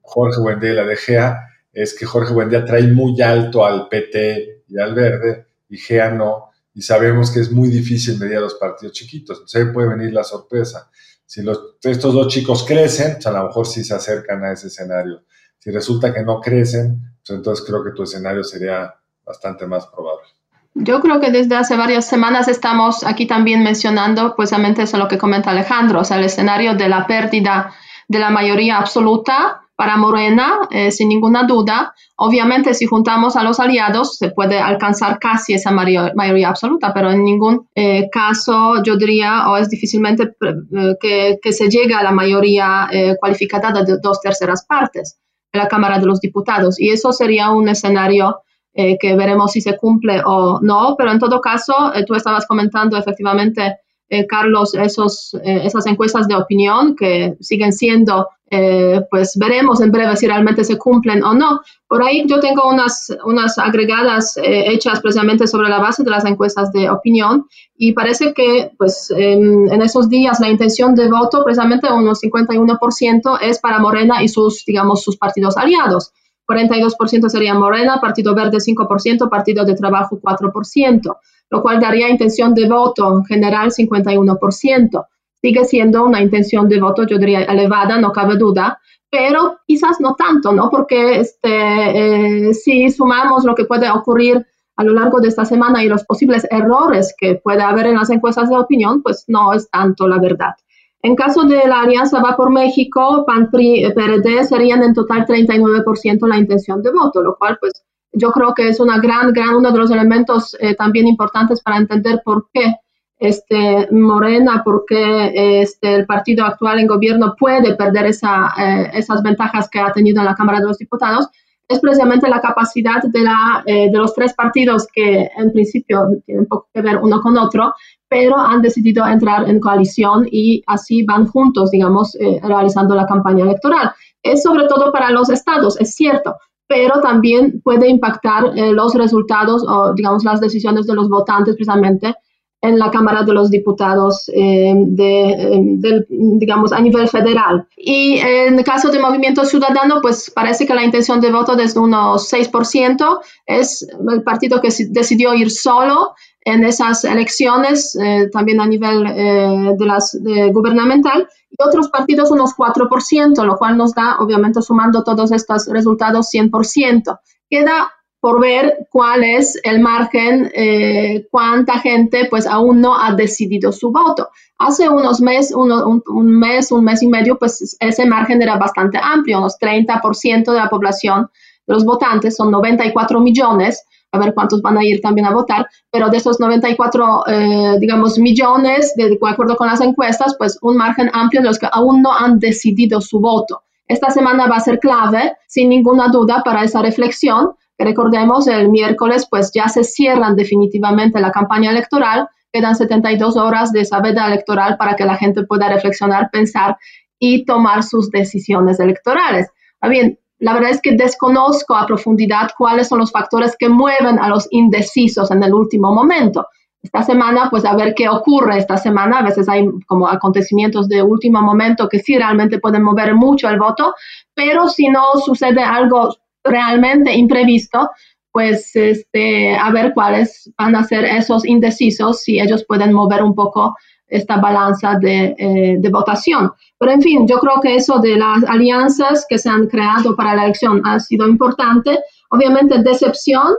Jorge 0.01 0.39
Buendía 0.39 0.71
y 0.71 0.75
la 0.75 0.85
de 0.85 0.95
GEA 0.95 1.39
es 1.73 1.93
que 1.93 2.05
Jorge 2.05 2.33
Buendía 2.33 2.63
trae 2.63 2.83
muy 2.83 3.21
alto 3.21 3.65
al 3.65 3.87
PT 3.89 4.63
y 4.67 4.79
al 4.79 4.95
Verde 4.95 5.47
y 5.69 5.77
GEA 5.77 6.11
no, 6.11 6.51
y 6.75 6.81
sabemos 6.81 7.31
que 7.31 7.39
es 7.39 7.51
muy 7.51 7.69
difícil 7.69 8.19
medir 8.19 8.37
a 8.37 8.41
los 8.41 8.55
partidos 8.55 8.93
chiquitos. 8.93 9.37
Entonces 9.37 9.61
ahí 9.61 9.73
puede 9.73 9.87
venir 9.87 10.13
la 10.13 10.25
sorpresa. 10.25 10.91
Si 11.25 11.41
estos 11.83 12.13
dos 12.13 12.27
chicos 12.27 12.65
crecen, 12.67 13.13
pues 13.13 13.25
a 13.25 13.31
lo 13.31 13.45
mejor 13.45 13.65
sí 13.65 13.83
se 13.83 13.95
acercan 13.95 14.43
a 14.43 14.51
ese 14.51 14.67
escenario. 14.67 15.23
Si 15.57 15.71
resulta 15.71 16.13
que 16.13 16.23
no 16.23 16.41
crecen, 16.41 16.99
pues 17.25 17.37
entonces 17.37 17.65
creo 17.65 17.83
que 17.83 17.91
tu 17.91 18.03
escenario 18.03 18.43
sería 18.43 18.93
bastante 19.25 19.65
más 19.65 19.87
probable. 19.87 20.27
Yo 20.75 20.99
creo 20.99 21.21
que 21.21 21.31
desde 21.31 21.55
hace 21.55 21.77
varias 21.77 22.05
semanas 22.05 22.49
estamos 22.49 23.05
aquí 23.05 23.25
también 23.25 23.63
mencionando 23.63 24.35
precisamente 24.35 24.83
eso 24.83 24.97
lo 24.97 25.07
que 25.07 25.17
comenta 25.17 25.51
Alejandro, 25.51 26.01
o 26.01 26.03
sea, 26.03 26.17
el 26.17 26.25
escenario 26.25 26.75
de 26.75 26.89
la 26.89 27.07
pérdida 27.07 27.73
de 28.09 28.19
la 28.19 28.29
mayoría 28.29 28.77
absoluta 28.77 29.61
para 29.75 29.97
Morena, 29.97 30.59
eh, 30.71 30.91
sin 30.91 31.09
ninguna 31.09 31.43
duda. 31.43 31.93
Obviamente, 32.17 32.73
si 32.73 32.85
juntamos 32.85 33.35
a 33.35 33.43
los 33.43 33.59
aliados, 33.59 34.17
se 34.17 34.31
puede 34.31 34.57
alcanzar 34.57 35.19
casi 35.19 35.53
esa 35.53 35.71
mayoría 35.71 36.49
absoluta, 36.49 36.93
pero 36.93 37.11
en 37.11 37.23
ningún 37.23 37.67
eh, 37.75 38.09
caso 38.09 38.81
yo 38.83 38.95
diría, 38.95 39.49
o 39.49 39.57
es 39.57 39.69
difícilmente 39.69 40.23
eh, 40.23 40.95
que, 40.99 41.39
que, 41.41 41.51
se 41.51 41.69
llegue 41.69 41.93
a 41.93 42.03
la 42.03 42.11
mayoría 42.11 42.87
cualificada 43.19 43.83
de 43.83 43.97
dos 44.01 44.21
terceras 44.21 44.65
partes 44.65 45.19
en 45.51 45.59
la 45.59 45.67
Cámara 45.67 45.99
de 45.99 46.05
los 46.05 46.21
Diputados. 46.21 46.79
Y 46.79 46.91
eso 46.91 47.11
sería 47.11 47.51
un 47.51 47.67
escenario 47.67 48.37
que 48.73 49.15
veremos 49.15 49.53
si 49.53 49.61
se 49.61 49.77
cumple 49.77 50.21
o 50.25 50.59
no, 50.61 50.95
pero 50.97 51.09
en 51.11 51.19
todo 51.19 51.39
caso, 51.39 51.93
tú 52.05 52.13
estabas 52.13 52.45
comentando 52.45 52.97
efectivamente 52.97 53.77
eh, 54.07 54.27
Carlos, 54.27 54.75
esos, 54.75 55.33
eh, 55.43 55.61
esas 55.63 55.87
encuestas 55.87 56.27
de 56.27 56.35
opinión 56.35 56.95
que 56.95 57.35
siguen 57.39 57.73
siendo, 57.73 58.27
eh, 58.51 59.01
pues 59.09 59.35
veremos 59.35 59.81
en 59.81 59.91
breve 59.91 60.15
si 60.15 60.27
realmente 60.27 60.63
se 60.63 60.77
cumplen 60.77 61.23
o 61.23 61.33
no. 61.33 61.61
Por 61.87 62.03
ahí 62.03 62.23
yo 62.27 62.39
tengo 62.39 62.69
unas, 62.69 63.07
unas 63.25 63.57
agregadas 63.57 64.35
hechas 64.37 65.01
precisamente 65.01 65.47
sobre 65.47 65.69
la 65.69 65.79
base 65.79 66.03
de 66.03 66.11
las 66.11 66.23
encuestas 66.25 66.71
de 66.71 66.87
opinión 66.87 67.47
y 67.75 67.93
parece 67.93 68.33
que 68.33 68.71
pues 68.77 69.11
en, 69.15 69.81
esos 69.81 70.07
días 70.07 70.39
la 70.39 70.49
intención 70.49 70.93
de 70.93 71.09
voto, 71.09 71.43
precisamente 71.43 71.91
unos 71.91 72.21
51%, 72.21 73.39
es 73.41 73.59
para 73.59 73.79
Morena 73.79 74.21
y 74.21 74.27
sus, 74.27 74.63
digamos, 74.65 75.03
sus 75.03 75.17
partidos 75.17 75.57
aliados. 75.57 76.11
42% 76.47 77.27
sería 77.27 77.55
Morena, 77.55 77.99
Partido 77.99 78.35
Verde 78.35 78.59
5%, 78.59 79.29
Partido 79.29 79.65
de 79.65 79.73
Trabajo 79.73 80.19
4% 80.21 81.17
lo 81.49 81.61
cual 81.61 81.79
daría 81.79 82.09
intención 82.09 82.53
de 82.53 82.67
voto 82.67 83.17
en 83.17 83.25
general 83.25 83.71
51%. 83.71 85.05
Sigue 85.41 85.65
siendo 85.65 86.05
una 86.05 86.21
intención 86.21 86.67
de 86.67 86.79
voto, 86.79 87.05
yo 87.05 87.17
diría, 87.17 87.43
elevada, 87.43 87.97
no 87.99 88.11
cabe 88.11 88.35
duda, 88.37 88.79
pero 89.09 89.59
quizás 89.65 90.01
no 90.01 90.15
tanto, 90.15 90.51
¿no? 90.51 90.69
Porque 90.69 91.19
este, 91.19 92.49
eh, 92.49 92.53
si 92.53 92.89
sumamos 92.89 93.45
lo 93.45 93.55
que 93.55 93.65
puede 93.65 93.89
ocurrir 93.89 94.45
a 94.75 94.83
lo 94.83 94.93
largo 94.93 95.21
de 95.21 95.29
esta 95.29 95.45
semana 95.45 95.83
y 95.83 95.87
los 95.87 96.03
posibles 96.03 96.47
errores 96.51 97.15
que 97.17 97.35
puede 97.35 97.61
haber 97.61 97.87
en 97.87 97.95
las 97.95 98.09
encuestas 98.09 98.49
de 98.49 98.57
opinión, 98.57 99.01
pues 99.01 99.25
no 99.27 99.53
es 99.53 99.69
tanto 99.69 100.07
la 100.07 100.19
verdad. 100.19 100.55
En 101.01 101.15
caso 101.15 101.43
de 101.43 101.67
la 101.67 101.81
Alianza 101.81 102.19
Va 102.19 102.35
por 102.35 102.49
México, 102.49 103.23
PAN, 103.27 103.51
PRI, 103.51 103.93
PRD 103.93 104.43
serían 104.43 104.81
en 104.83 104.93
total 104.93 105.25
39% 105.25 106.27
la 106.27 106.37
intención 106.37 106.81
de 106.81 106.91
voto, 106.91 107.21
lo 107.21 107.35
cual 107.37 107.57
pues 107.59 107.73
yo 108.15 108.31
creo 108.31 108.53
que 108.53 108.69
es 108.69 108.79
una 108.79 108.97
gran, 108.99 109.33
gran, 109.33 109.55
uno 109.55 109.71
de 109.71 109.77
los 109.77 109.91
elementos 109.91 110.55
eh, 110.59 110.73
también 110.75 111.07
importantes 111.07 111.61
para 111.61 111.77
entender 111.77 112.21
por 112.23 112.47
qué 112.53 112.75
este, 113.17 113.87
Morena, 113.91 114.61
por 114.63 114.85
qué 114.87 115.61
este, 115.61 115.95
el 115.95 116.05
partido 116.05 116.45
actual 116.45 116.79
en 116.79 116.87
gobierno 116.87 117.35
puede 117.37 117.75
perder 117.75 118.07
esa, 118.07 118.53
eh, 118.57 118.91
esas 118.93 119.21
ventajas 119.21 119.69
que 119.69 119.79
ha 119.79 119.91
tenido 119.91 120.19
en 120.19 120.25
la 120.25 120.35
Cámara 120.35 120.59
de 120.59 120.65
los 120.65 120.77
Diputados, 120.77 121.27
es 121.67 121.79
precisamente 121.79 122.29
la 122.29 122.41
capacidad 122.41 123.01
de, 123.03 123.21
la, 123.21 123.63
eh, 123.65 123.89
de 123.91 123.97
los 123.97 124.13
tres 124.13 124.33
partidos 124.33 124.87
que 124.93 125.29
en 125.35 125.51
principio 125.51 126.07
tienen 126.25 126.45
poco 126.45 126.67
que 126.73 126.81
ver 126.81 126.97
uno 126.97 127.21
con 127.21 127.37
otro, 127.37 127.73
pero 128.07 128.37
han 128.37 128.61
decidido 128.61 129.05
entrar 129.07 129.49
en 129.49 129.59
coalición 129.59 130.27
y 130.31 130.61
así 130.67 131.03
van 131.03 131.25
juntos, 131.25 131.71
digamos, 131.71 132.15
realizando 132.43 132.93
la 132.93 133.07
campaña 133.07 133.45
electoral. 133.45 133.91
Es 134.21 134.43
sobre 134.43 134.67
todo 134.67 134.91
para 134.91 135.09
los 135.09 135.29
estados, 135.31 135.79
es 135.81 135.95
cierto, 135.95 136.35
pero 136.67 136.99
también 137.01 137.61
puede 137.63 137.87
impactar 137.87 138.57
eh, 138.57 138.71
los 138.71 138.93
resultados 138.95 139.63
o, 139.67 139.93
digamos, 139.93 140.23
las 140.23 140.41
decisiones 140.41 140.87
de 140.87 140.95
los 140.95 141.09
votantes 141.09 141.55
precisamente 141.55 142.15
en 142.61 142.79
la 142.79 142.89
Cámara 142.89 143.21
de 143.21 143.33
los 143.33 143.51
Diputados 143.51 144.27
eh, 144.33 144.73
de, 144.75 145.29
eh, 145.29 146.05
digamos, 146.09 146.71
a 146.71 146.79
nivel 146.79 147.07
federal. 147.07 147.67
Y 147.77 148.17
en 148.17 148.57
el 148.57 148.65
caso 148.65 148.89
del 148.89 149.01
Movimiento 149.01 149.45
Ciudadano, 149.45 150.01
pues 150.01 150.31
parece 150.33 150.65
que 150.65 150.73
la 150.73 150.83
intención 150.83 151.21
de 151.21 151.31
voto 151.31 151.55
desde 151.55 151.79
unos 151.79 152.33
6% 152.33 153.19
es 153.45 153.87
el 154.09 154.23
partido 154.23 154.61
que 154.61 154.69
decidió 154.89 155.35
ir 155.35 155.51
solo 155.51 156.15
en 156.41 156.63
esas 156.63 157.03
elecciones, 157.03 157.97
también 158.31 158.59
a 158.61 158.67
nivel 158.67 159.03
de 159.03 159.85
las 159.85 160.17
gubernamental, 160.51 161.27
y 161.57 161.63
otros 161.63 161.89
partidos 161.89 162.31
unos 162.31 162.55
4%, 162.55 163.43
lo 163.43 163.57
cual 163.57 163.77
nos 163.77 163.93
da, 163.93 164.17
obviamente, 164.19 164.61
sumando 164.61 165.03
todos 165.03 165.31
estos 165.31 165.67
resultados, 165.67 166.29
100%. 166.33 167.19
Queda 167.49 167.91
por 168.25 168.41
ver 168.41 168.87
cuál 168.89 169.23
es 169.23 169.59
el 169.63 169.81
margen, 169.81 170.51
eh, 170.55 171.27
cuánta 171.29 171.77
gente 171.77 172.25
pues 172.27 172.47
aún 172.47 172.81
no 172.81 172.99
ha 172.99 173.13
decidido 173.13 173.71
su 173.71 173.91
voto. 173.91 174.29
Hace 174.57 174.89
unos 174.89 175.21
meses, 175.21 175.53
un, 175.55 176.01
un, 176.07 176.39
mes, 176.39 176.71
un 176.71 176.83
mes 176.83 177.03
y 177.03 177.07
medio, 177.07 177.37
pues 177.37 177.77
ese 177.79 178.05
margen 178.07 178.41
era 178.41 178.57
bastante 178.57 178.97
amplio, 178.99 179.37
unos 179.37 179.59
30% 179.59 180.51
de 180.51 180.57
la 180.57 180.69
población 180.69 181.29
de 181.67 181.73
los 181.75 181.85
votantes, 181.85 182.35
son 182.35 182.49
94 182.49 183.19
millones, 183.19 183.83
a 184.15 184.19
ver 184.19 184.33
cuántos 184.33 184.61
van 184.61 184.77
a 184.77 184.83
ir 184.83 185.01
también 185.01 185.27
a 185.27 185.33
votar, 185.33 185.67
pero 185.91 186.09
de 186.09 186.17
esos 186.17 186.39
94, 186.39 187.23
eh, 187.27 187.75
digamos, 187.79 188.17
millones, 188.17 188.93
de, 188.95 189.17
acuerdo 189.29 189.55
con 189.55 189.67
las 189.67 189.81
encuestas, 189.81 190.35
pues 190.37 190.57
un 190.61 190.77
margen 190.77 191.09
amplio 191.13 191.41
de 191.41 191.47
los 191.47 191.59
que 191.59 191.67
aún 191.71 192.01
no 192.01 192.11
han 192.13 192.39
decidido 192.39 193.01
su 193.01 193.19
voto. 193.19 193.63
Esta 193.87 194.09
semana 194.09 194.47
va 194.47 194.57
a 194.57 194.61
ser 194.61 194.79
clave, 194.79 195.33
sin 195.47 195.69
ninguna 195.69 196.07
duda, 196.07 196.41
para 196.43 196.63
esa 196.63 196.81
reflexión. 196.81 197.51
Recordemos, 197.77 198.47
el 198.47 198.69
miércoles 198.69 199.27
pues 199.29 199.51
ya 199.53 199.67
se 199.67 199.83
cierran 199.83 200.35
definitivamente 200.35 201.19
la 201.19 201.31
campaña 201.31 201.71
electoral, 201.71 202.27
quedan 202.51 202.75
72 202.75 203.35
horas 203.35 203.71
de 203.71 203.81
esa 203.81 203.99
veda 203.99 204.27
electoral 204.27 204.77
para 204.77 204.95
que 204.95 205.05
la 205.05 205.17
gente 205.17 205.43
pueda 205.43 205.67
reflexionar, 205.67 206.29
pensar 206.31 206.77
y 207.19 207.45
tomar 207.45 207.83
sus 207.83 208.09
decisiones 208.09 208.79
electorales. 208.79 209.47
bien, 209.81 210.17
la 210.39 210.53
verdad 210.53 210.71
es 210.71 210.81
que 210.81 210.95
desconozco 210.95 211.75
a 211.75 211.85
profundidad 211.85 212.51
cuáles 212.57 212.87
son 212.87 212.99
los 212.99 213.11
factores 213.11 213.55
que 213.57 213.69
mueven 213.69 214.19
a 214.19 214.27
los 214.27 214.47
indecisos 214.51 215.31
en 215.31 215.43
el 215.43 215.53
último 215.53 215.93
momento. 215.93 216.47
Esta 216.83 217.01
semana, 217.03 217.47
pues 217.49 217.65
a 217.65 217.75
ver 217.75 217.95
qué 217.95 218.07
ocurre 218.09 218.59
esta 218.59 218.77
semana. 218.77 219.19
A 219.19 219.23
veces 219.23 219.49
hay 219.49 219.67
como 219.87 220.07
acontecimientos 220.07 220.87
de 220.87 221.01
último 221.01 221.41
momento 221.41 221.89
que 221.89 221.99
sí 221.99 222.15
realmente 222.15 222.59
pueden 222.59 222.83
mover 222.83 223.15
mucho 223.15 223.49
el 223.49 223.59
voto, 223.59 223.95
pero 224.35 224.67
si 224.67 224.89
no 224.89 225.15
sucede 225.25 225.63
algo 225.63 226.15
realmente 226.43 227.11
imprevisto, 227.15 227.89
pues 228.35 228.75
este, 228.75 229.55
a 229.55 229.71
ver 229.71 229.93
cuáles 229.93 230.51
van 230.57 230.75
a 230.75 230.83
ser 230.83 231.05
esos 231.05 231.45
indecisos, 231.45 232.21
si 232.21 232.37
ellos 232.37 232.65
pueden 232.67 232.91
mover 232.91 233.23
un 233.23 233.33
poco 233.33 233.73
esta 234.07 234.35
balanza 234.35 234.97
de, 234.99 235.33
eh, 235.37 235.77
de, 235.79 235.89
votación. 235.89 236.51
Pero 236.77 236.91
en 236.91 237.01
fin, 237.01 237.25
yo 237.29 237.39
creo 237.39 237.61
que 237.61 237.77
eso 237.77 237.99
de 237.99 238.17
las 238.17 238.43
alianzas 238.43 239.25
que 239.29 239.37
se 239.37 239.47
han 239.47 239.67
creado 239.67 240.17
para 240.17 240.35
la 240.35 240.43
elección 240.43 240.81
ha 240.85 240.99
sido 240.99 241.29
importante. 241.29 241.97
Obviamente, 242.29 242.83
decepción, 242.83 243.53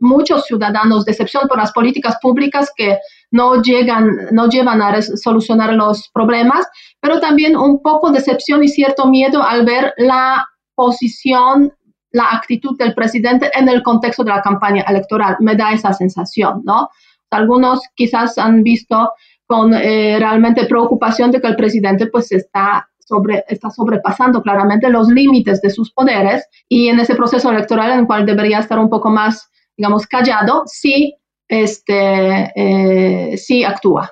muchos 0.00 0.46
ciudadanos, 0.46 1.04
decepción 1.04 1.46
por 1.46 1.58
las 1.58 1.72
políticas 1.72 2.16
públicas 2.22 2.72
que 2.74 2.96
no, 3.32 3.60
llegan, 3.60 4.28
no 4.32 4.48
llevan 4.48 4.80
a 4.80 5.02
solucionar 5.02 5.74
los 5.74 6.08
problemas, 6.14 6.66
pero 7.02 7.20
también 7.20 7.54
un 7.54 7.82
poco 7.82 8.10
decepción 8.10 8.64
y 8.64 8.68
cierto 8.68 9.08
miedo 9.08 9.42
al 9.42 9.66
ver 9.66 9.92
la 9.98 10.46
posición 10.74 11.70
la 12.16 12.30
actitud 12.32 12.78
del 12.78 12.94
presidente 12.94 13.50
en 13.52 13.68
el 13.68 13.82
contexto 13.82 14.24
de 14.24 14.30
la 14.30 14.40
campaña 14.40 14.82
electoral. 14.88 15.36
Me 15.40 15.54
da 15.54 15.72
esa 15.72 15.92
sensación, 15.92 16.62
¿no? 16.64 16.88
Algunos 17.30 17.80
quizás 17.94 18.38
han 18.38 18.62
visto 18.62 19.10
con 19.44 19.74
eh, 19.74 20.16
realmente 20.18 20.64
preocupación 20.64 21.30
de 21.30 21.42
que 21.42 21.46
el 21.48 21.56
presidente 21.56 22.06
pues 22.06 22.32
está, 22.32 22.88
sobre, 22.98 23.44
está 23.48 23.68
sobrepasando 23.70 24.40
claramente 24.40 24.88
los 24.88 25.08
límites 25.08 25.60
de 25.60 25.68
sus 25.68 25.92
poderes 25.92 26.48
y 26.70 26.88
en 26.88 27.00
ese 27.00 27.14
proceso 27.14 27.50
electoral 27.50 27.92
en 27.92 27.98
el 28.00 28.06
cual 28.06 28.24
debería 28.24 28.60
estar 28.60 28.78
un 28.78 28.88
poco 28.88 29.10
más, 29.10 29.50
digamos, 29.76 30.06
callado, 30.06 30.62
sí, 30.64 31.14
este, 31.48 32.52
eh, 32.56 33.36
sí 33.36 33.62
actúa. 33.62 34.10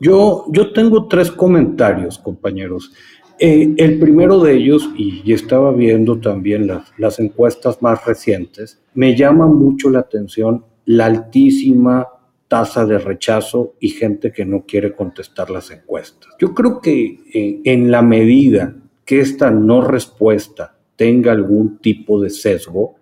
Yo, 0.00 0.44
yo 0.48 0.72
tengo 0.72 1.06
tres 1.06 1.30
comentarios, 1.30 2.18
compañeros. 2.18 2.92
Eh, 3.38 3.74
el 3.76 3.98
primero 3.98 4.40
de 4.40 4.54
ellos, 4.54 4.88
y, 4.96 5.32
estaba 5.32 5.72
viendo 5.72 6.18
también 6.18 6.66
las, 6.96 7.20
encuestas 7.20 7.80
más 7.82 8.04
recientes, 8.04 8.80
me 8.94 9.16
llama 9.16 9.46
mucho 9.46 9.90
la 9.90 10.00
atención 10.00 10.64
la 10.84 11.06
altísima 11.06 12.08
tasa 12.48 12.86
de 12.86 12.98
rechazo 12.98 13.74
y 13.78 13.90
gente 13.90 14.32
que 14.32 14.44
no 14.44 14.64
quiere 14.66 14.94
contestar 14.94 15.50
las 15.50 15.70
encuestas. 15.70 16.34
Yo 16.40 16.54
creo 16.54 16.80
que 16.80 17.20
eh, 17.32 17.60
en 17.64 17.90
la 17.90 18.02
medida 18.02 18.74
que 19.04 19.20
esta 19.20 19.50
no 19.50 19.82
respuesta 19.82 20.76
tenga 20.96 21.32
algún 21.32 21.78
tipo 21.78 22.20
de 22.20 22.30
sesgo, 22.30 22.96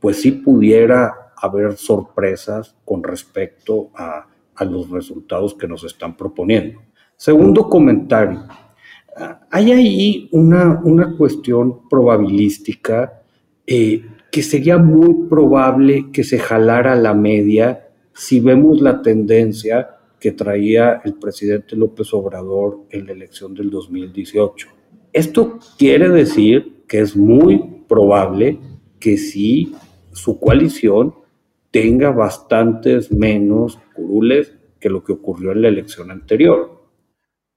pues 0.00 0.20
sí 0.20 0.32
pudiera 0.32 1.32
haber 1.36 1.76
sorpresas 1.76 2.76
con 2.84 3.02
respecto 3.02 3.90
a, 3.94 4.26
los 4.60 4.90
resultados 4.90 5.54
que 5.54 5.66
nos 5.66 5.84
están 5.84 6.14
proponiendo. 6.14 6.82
Segundo 7.16 7.66
comentario, 7.66 8.44
hay 9.50 9.72
ahí 9.72 10.28
una, 10.32 10.80
una 10.84 11.16
cuestión 11.16 11.88
probabilística 11.88 13.22
eh, 13.66 14.02
que 14.30 14.42
sería 14.42 14.78
muy 14.78 15.28
probable 15.28 16.06
que 16.12 16.24
se 16.24 16.38
jalara 16.38 16.94
la 16.94 17.14
media 17.14 17.88
si 18.12 18.40
vemos 18.40 18.80
la 18.80 19.02
tendencia 19.02 19.96
que 20.18 20.32
traía 20.32 21.00
el 21.04 21.14
presidente 21.14 21.76
López 21.76 22.12
Obrador 22.12 22.84
en 22.90 23.06
la 23.06 23.12
elección 23.12 23.54
del 23.54 23.70
2018. 23.70 24.68
Esto 25.12 25.58
quiere 25.78 26.08
decir 26.08 26.84
que 26.86 27.00
es 27.00 27.16
muy 27.16 27.84
probable 27.88 28.58
que 28.98 29.16
sí 29.16 29.74
su 30.12 30.38
coalición 30.38 31.14
tenga 31.70 32.10
bastantes 32.10 33.10
menos 33.10 33.78
curules 33.94 34.54
que 34.78 34.90
lo 34.90 35.02
que 35.02 35.12
ocurrió 35.12 35.52
en 35.52 35.62
la 35.62 35.68
elección 35.68 36.10
anterior. 36.10 36.79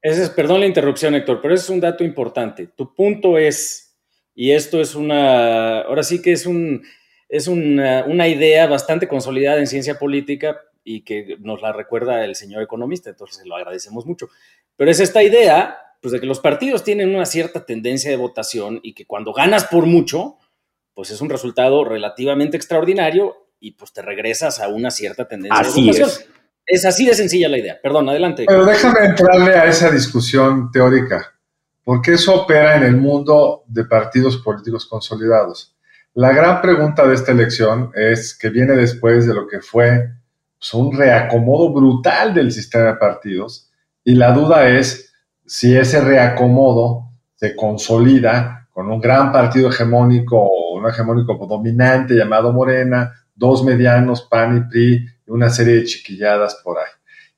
Ese 0.04 0.24
es, 0.24 0.30
perdón 0.30 0.60
la 0.60 0.66
interrupción, 0.66 1.16
Héctor, 1.16 1.40
pero 1.42 1.54
ese 1.54 1.64
es 1.64 1.70
un 1.70 1.80
dato 1.80 2.04
importante. 2.04 2.68
Tu 2.68 2.94
punto 2.94 3.38
es, 3.38 3.98
y 4.36 4.52
esto 4.52 4.82
es 4.82 4.96
una, 4.96 5.80
ahora 5.84 6.04
sí 6.04 6.22
que 6.22 6.34
es 6.34 6.46
un, 6.46 6.84
es 7.30 7.48
una, 7.48 8.28
idea 8.28 8.68
bastante 8.68 9.08
consolidada 9.08 9.60
en 9.60 9.68
ciencia 9.68 9.98
política, 9.98 10.60
y 10.84 11.06
que 11.06 11.38
nos 11.40 11.62
la 11.62 11.72
recuerda 11.72 12.26
el 12.26 12.36
señor 12.36 12.62
economista, 12.62 13.10
entonces 13.10 13.38
se 13.38 13.48
lo 13.48 13.56
agradecemos 13.56 14.06
mucho. 14.06 14.28
Pero 14.76 14.92
es 14.92 15.00
esta 15.00 15.24
idea, 15.24 15.80
pues 16.02 16.12
de 16.12 16.20
que 16.20 16.26
los 16.26 16.42
partidos 16.42 16.84
tienen 16.84 17.16
una 17.16 17.26
cierta 17.26 17.66
tendencia 17.66 18.12
de 18.12 18.18
votación 18.18 18.82
y 18.84 18.94
que 18.94 19.06
cuando 19.06 19.32
ganas 19.32 19.64
por 19.64 19.86
mucho, 19.86 20.38
pues 20.94 21.12
es 21.12 21.22
un 21.22 21.30
resultado 21.30 21.86
relativamente 21.86 22.58
extraordinario 22.58 23.48
y 23.62 23.72
pues 23.72 23.94
te 23.94 24.02
regresas 24.02 24.60
a 24.60 24.68
una 24.68 24.92
cierta 24.92 25.30
tendencia 25.30 25.64
de 25.64 25.70
votación. 25.70 26.10
Es. 26.10 26.30
Es 26.66 26.86
así 26.86 27.06
de 27.06 27.14
sencilla 27.14 27.50
la 27.50 27.58
idea. 27.58 27.80
Perdón, 27.82 28.10
adelante. 28.10 28.46
Pero 28.48 28.66
déjame 28.66 29.06
entrarle 29.06 29.56
a 29.56 29.66
esa 29.66 29.90
discusión 29.90 30.72
teórica, 30.72 31.34
porque 31.84 32.14
eso 32.14 32.34
opera 32.44 32.76
en 32.78 32.84
el 32.84 32.98
mundo 32.98 33.64
de 33.68 33.86
partidos 33.86 34.38
políticos 34.38 34.86
consolidados. 34.86 35.76
La 36.16 36.32
gran 36.32 36.62
pregunta 36.62 37.08
de 37.08 37.16
esta 37.16 37.32
elección 37.32 37.92
es 37.96 38.38
que 38.38 38.50
viene 38.50 38.74
después 38.74 39.26
de 39.26 39.34
lo 39.34 39.48
que 39.48 39.62
fue 39.62 40.12
pues, 40.60 40.74
un 40.74 40.96
reacomodo 40.96 41.74
brutal 41.74 42.34
del 42.34 42.52
sistema 42.52 42.86
de 42.86 42.96
partidos 42.96 43.72
y 44.04 44.14
la 44.16 44.32
duda 44.32 44.70
es 44.70 45.12
si 45.46 45.76
ese 45.76 46.02
reacomodo 46.02 47.10
se 47.36 47.56
consolida 47.56 48.68
con 48.72 48.92
un 48.92 49.02
gran 49.02 49.32
partido 49.32 49.70
hegemónico 49.70 50.38
o 50.38 50.78
un 50.78 50.88
hegemónico 50.88 51.36
dominante 51.48 52.14
llamado 52.14 52.54
Morena, 52.54 53.12
dos 53.36 53.64
medianos, 53.64 54.22
PAN 54.22 54.58
y 54.58 54.70
PRI, 54.70 55.08
y 55.28 55.32
una 55.32 55.50
serie 55.50 55.76
de 55.76 55.84
chiquilladas 55.86 56.62
por 56.64 56.78
ahí. 56.80 56.92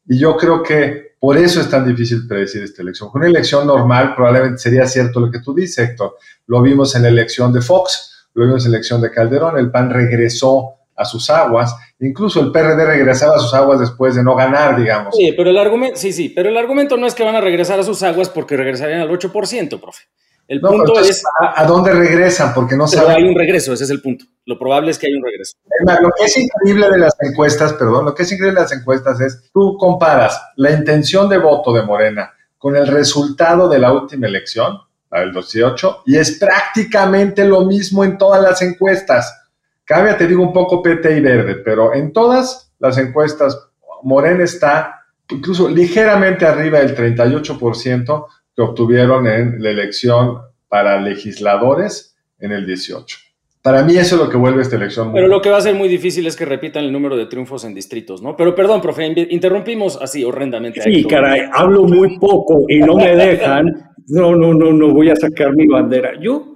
Y 0.08 0.20
yo 0.20 0.38
creo 0.38 0.62
que 0.62 1.15
por 1.20 1.38
eso 1.38 1.60
es 1.60 1.70
tan 1.70 1.88
difícil 1.88 2.27
predecir 2.27 2.63
esta 2.63 2.82
elección. 2.82 3.10
Con 3.10 3.22
una 3.22 3.30
elección 3.30 3.65
normal 3.65 4.13
probablemente 4.15 4.60
sería 4.60 4.86
cierto 4.86 5.20
lo 5.20 5.32
que 5.32 5.39
tú 5.39 5.56
dices, 5.56 5.89
Héctor. 5.89 6.18
Lo 6.48 6.62
vimos 6.62 6.96
en 6.96 7.01
la 7.01 7.08
elección 7.08 7.51
de 7.51 7.62
Fox, 7.62 8.30
luego 8.34 8.58
en 8.58 8.63
la 8.63 8.70
elección 8.70 9.01
de 9.01 9.10
Calderón, 9.10 9.58
el 9.58 9.72
PAN 9.72 9.89
regresó 9.89 10.75
a 10.96 11.04
sus 11.04 11.30
aguas, 11.30 11.75
incluso 12.00 12.39
el 12.39 12.51
PRD 12.51 12.86
regresaba 12.86 13.36
a 13.36 13.39
sus 13.39 13.54
aguas 13.54 13.80
después 13.80 14.15
de 14.15 14.24
no 14.24 14.36
ganar, 14.36 14.77
digamos. 14.77 15.15
Sí, 15.15 15.34
pero 15.36 15.50
el 15.50 15.58
argumento, 15.58 15.98
sí, 15.98 16.13
sí, 16.13 16.30
pero 16.30 16.50
el 16.50 16.58
argumento 16.58 16.96
no 16.96 17.06
es 17.06 17.13
que 17.13 17.24
van 17.24 17.36
a 17.36 17.42
regresar 17.42 17.80
a 17.80 17.84
sus 17.84 18.01
aguas 18.04 18.30
porque 18.30 18.56
regresarían 18.56 19.01
al 19.01 19.10
8%, 19.10 19.80
profe. 19.80 20.04
El 20.48 20.62
punto 20.62 21.00
es 21.00 21.24
¿a, 21.40 21.66
dónde 21.66 21.92
regresan, 21.92 22.54
porque 22.54 22.75
no 22.75 22.88
saben. 22.88 23.16
hay 23.16 23.24
un 23.24 23.36
regreso, 23.36 23.74
ese 23.74 23.86
es 23.86 23.90
el 23.90 24.02
punto. 24.02 24.25
Lo 24.46 24.60
probable 24.60 24.92
es 24.92 25.00
que 25.00 25.08
haya 25.08 25.18
un 25.18 25.24
regreso. 25.24 25.58
Lo 26.02 26.10
que 26.16 26.25
es 26.25 26.38
increíble 26.38 26.90
de 26.90 27.00
las 27.00 27.16
encuestas, 27.20 27.74
perdón, 27.74 28.06
lo 28.06 28.14
que 28.14 28.24
es 28.24 28.32
increíble 28.32 28.60
de 28.60 28.64
las 28.64 28.72
encuestas 28.72 29.20
es 29.22 29.50
tú 29.52 29.75
comparas 29.78 30.40
la 30.56 30.72
intención 30.72 31.28
de 31.30 31.40
voto 31.40 31.74
de 31.74 31.82
Morena 31.82 32.32
con 32.58 32.75
el 32.75 32.88
resultado 32.88 33.68
de 33.68 33.80
la 33.80 33.92
última 33.92 34.28
elección 34.28 34.78
el 35.12 35.32
18, 35.32 36.04
y 36.06 36.18
es 36.18 36.38
prácticamente 36.38 37.46
lo 37.46 37.62
mismo 37.62 38.04
en 38.04 38.18
todas 38.18 38.42
las 38.42 38.62
encuestas. 38.62 39.48
Cabe, 39.84 40.14
te 40.16 40.28
digo, 40.28 40.44
un 40.44 40.54
poco 40.54 40.82
PT 40.82 41.18
y 41.18 41.22
verde, 41.22 41.56
pero 41.56 41.94
en 41.94 42.12
todas 42.12 42.74
las 42.80 42.98
encuestas, 42.98 43.58
Morena 44.04 44.44
está 44.44 45.06
incluso 45.30 45.70
ligeramente 45.70 46.46
arriba 46.46 46.80
del 46.80 46.96
38% 46.96 48.25
que 48.56 48.62
obtuvieron 48.62 49.28
en 49.28 49.62
la 49.62 49.72
elección 49.72 50.40
para 50.68 51.00
legisladores 51.02 52.18
en 52.40 52.52
el 52.52 52.66
18. 52.66 53.18
Para 53.62 53.84
mí 53.84 53.98
eso 53.98 54.16
es 54.16 54.22
lo 54.22 54.30
que 54.30 54.38
vuelve 54.38 54.62
esta 54.62 54.76
elección. 54.76 55.08
Muy 55.08 55.16
Pero 55.16 55.28
lo 55.28 55.42
que 55.42 55.50
va 55.50 55.58
a 55.58 55.62
ser 55.62 55.74
muy 55.74 55.88
difícil 55.88 56.28
es 56.28 56.36
que 56.36 56.46
repitan 56.46 56.84
el 56.84 56.92
número 56.92 57.18
de 57.18 57.26
triunfos 57.26 57.66
en 57.66 57.74
distritos, 57.74 58.22
¿no? 58.22 58.38
Pero 58.38 58.54
perdón, 58.54 58.82
profe, 58.82 59.08
interrumpimos 59.30 60.00
así 60.00 60.24
horrendamente. 60.24 60.82
Sí, 60.82 61.04
caray, 61.06 61.42
hablo 61.52 61.84
muy 61.84 62.20
poco 62.20 62.66
y 62.68 62.80
no 62.80 62.96
me 62.96 63.16
dejan 63.16 63.96
no, 64.08 64.36
no, 64.36 64.54
no, 64.54 64.72
no 64.72 64.94
voy 64.94 65.10
a 65.10 65.16
sacar 65.16 65.56
mi 65.56 65.68
bandera. 65.68 66.20
Yo, 66.22 66.56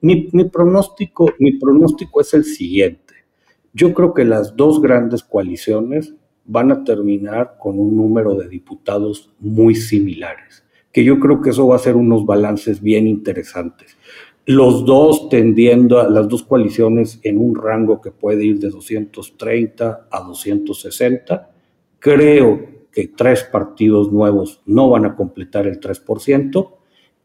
mi, 0.00 0.28
pronóstico, 0.44 1.32
mi 1.38 1.58
pronóstico 1.58 2.20
es 2.20 2.34
el 2.34 2.44
siguiente. 2.44 3.14
Yo 3.72 3.94
creo 3.94 4.14
que 4.14 4.24
las 4.24 4.56
dos 4.56 4.80
grandes 4.80 5.22
coaliciones 5.22 6.14
van 6.44 6.72
a 6.72 6.84
terminar 6.84 7.56
con 7.58 7.78
un 7.78 7.96
número 7.96 8.34
de 8.34 8.48
diputados 8.48 9.30
muy 9.38 9.74
similares, 9.74 10.64
que 10.92 11.04
yo 11.04 11.18
creo 11.18 11.40
que 11.40 11.50
eso 11.50 11.66
va 11.66 11.76
a 11.76 11.80
ser 11.80 11.96
unos 11.96 12.24
balances 12.24 12.80
bien 12.80 13.06
interesantes. 13.06 13.96
Los 14.46 14.86
dos 14.86 15.28
tendiendo 15.28 16.00
a 16.00 16.08
las 16.08 16.28
dos 16.28 16.42
coaliciones 16.42 17.20
en 17.22 17.38
un 17.38 17.54
rango 17.54 18.00
que 18.00 18.10
puede 18.10 18.44
ir 18.44 18.58
de 18.58 18.70
230 18.70 20.08
a 20.10 20.20
260. 20.20 21.50
Creo 21.98 22.60
que 22.90 23.08
tres 23.08 23.44
partidos 23.44 24.10
nuevos 24.10 24.62
no 24.64 24.88
van 24.88 25.04
a 25.04 25.14
completar 25.14 25.66
el 25.66 25.78
3%, 25.78 26.78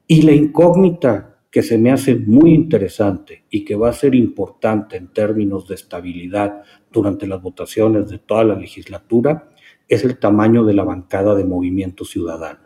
y 0.07 0.21
la 0.23 0.33
incógnita 0.33 1.37
que 1.49 1.61
se 1.61 1.77
me 1.77 1.91
hace 1.91 2.15
muy 2.15 2.53
interesante 2.53 3.45
y 3.49 3.63
que 3.63 3.75
va 3.75 3.89
a 3.89 3.93
ser 3.93 4.15
importante 4.15 4.97
en 4.97 5.07
términos 5.07 5.67
de 5.67 5.75
estabilidad 5.75 6.63
durante 6.91 7.27
las 7.27 7.41
votaciones 7.41 8.09
de 8.09 8.17
toda 8.19 8.43
la 8.43 8.55
legislatura 8.55 9.49
es 9.87 10.03
el 10.03 10.17
tamaño 10.17 10.65
de 10.65 10.73
la 10.73 10.83
bancada 10.83 11.35
de 11.35 11.45
movimiento 11.45 12.05
ciudadano. 12.05 12.62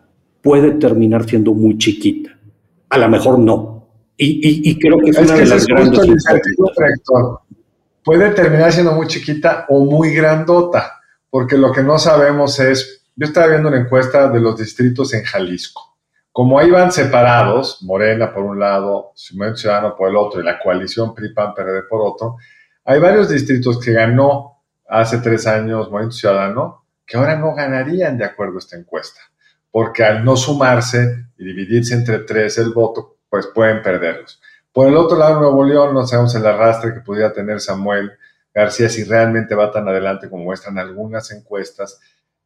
Puede 0.48 0.72
terminar 0.72 1.28
siendo 1.28 1.52
muy 1.52 1.76
chiquita, 1.76 2.38
a 2.88 2.98
lo 2.98 3.08
mejor 3.08 3.38
no. 3.38 3.86
Y, 4.16 4.78
creo 4.78 4.98
que 4.98 5.10
es, 5.10 5.18
una 5.18 5.34
de 5.34 5.46
las 5.46 5.66
grandes 5.66 6.00
Puede 8.02 8.30
terminar 8.30 8.72
siendo 8.72 8.92
muy 8.92 9.06
chiquita 9.06 9.66
o 9.68 9.84
muy 9.84 10.12
grandota 10.12 10.98
porque 11.30 11.56
lo 11.56 11.72
que 11.72 11.82
no 11.82 11.98
sabemos 11.98 12.58
es, 12.58 13.04
yo 13.14 13.26
estaba 13.26 13.48
viendo 13.48 13.68
una 13.68 13.78
encuesta 13.78 14.28
de 14.30 14.40
los 14.40 14.56
distritos 14.56 15.12
en 15.14 15.24
Jalisco. 15.24 15.96
Como 16.32 16.58
ahí 16.58 16.70
van 16.70 16.92
separados, 16.92 17.82
Morena 17.82 18.32
por 18.32 18.44
un 18.44 18.58
lado, 18.58 19.12
Movimiento 19.32 19.56
Ciudadano 19.58 19.96
por 19.96 20.08
el 20.08 20.16
otro 20.16 20.40
y 20.40 20.44
la 20.44 20.58
coalición 20.58 21.14
PRI-PAN-PRD 21.14 21.82
por 21.88 22.00
otro, 22.00 22.36
hay 22.84 23.00
varios 23.00 23.28
distritos 23.28 23.78
que 23.80 23.92
ganó 23.92 24.62
hace 24.88 25.18
tres 25.18 25.46
años 25.46 25.90
Movimiento 25.90 26.16
Ciudadano 26.16 26.84
que 27.04 27.16
ahora 27.16 27.36
no 27.36 27.54
ganarían 27.54 28.16
de 28.18 28.24
acuerdo 28.24 28.56
a 28.56 28.58
esta 28.58 28.76
encuesta, 28.76 29.20
porque 29.70 30.04
al 30.04 30.24
no 30.24 30.36
sumarse 30.36 31.26
y 31.36 31.44
dividirse 31.44 31.94
entre 31.94 32.20
tres 32.20 32.58
el 32.58 32.72
voto, 32.72 33.18
pues 33.28 33.46
pueden 33.46 33.82
perderlos. 33.82 34.40
Por 34.72 34.88
el 34.88 34.96
otro 34.96 35.18
lado, 35.18 35.40
Nuevo 35.40 35.64
León, 35.64 35.94
no 35.94 36.06
sabemos 36.06 36.34
el 36.34 36.46
arrastre 36.46 36.94
que 36.94 37.00
pudiera 37.00 37.32
tener 37.32 37.60
Samuel 37.60 38.12
García 38.54 38.88
si 38.88 39.04
realmente 39.04 39.54
va 39.54 39.70
tan 39.70 39.88
adelante 39.88 40.28
como 40.28 40.44
muestran 40.44 40.78
algunas 40.78 41.30
encuestas. 41.30 42.00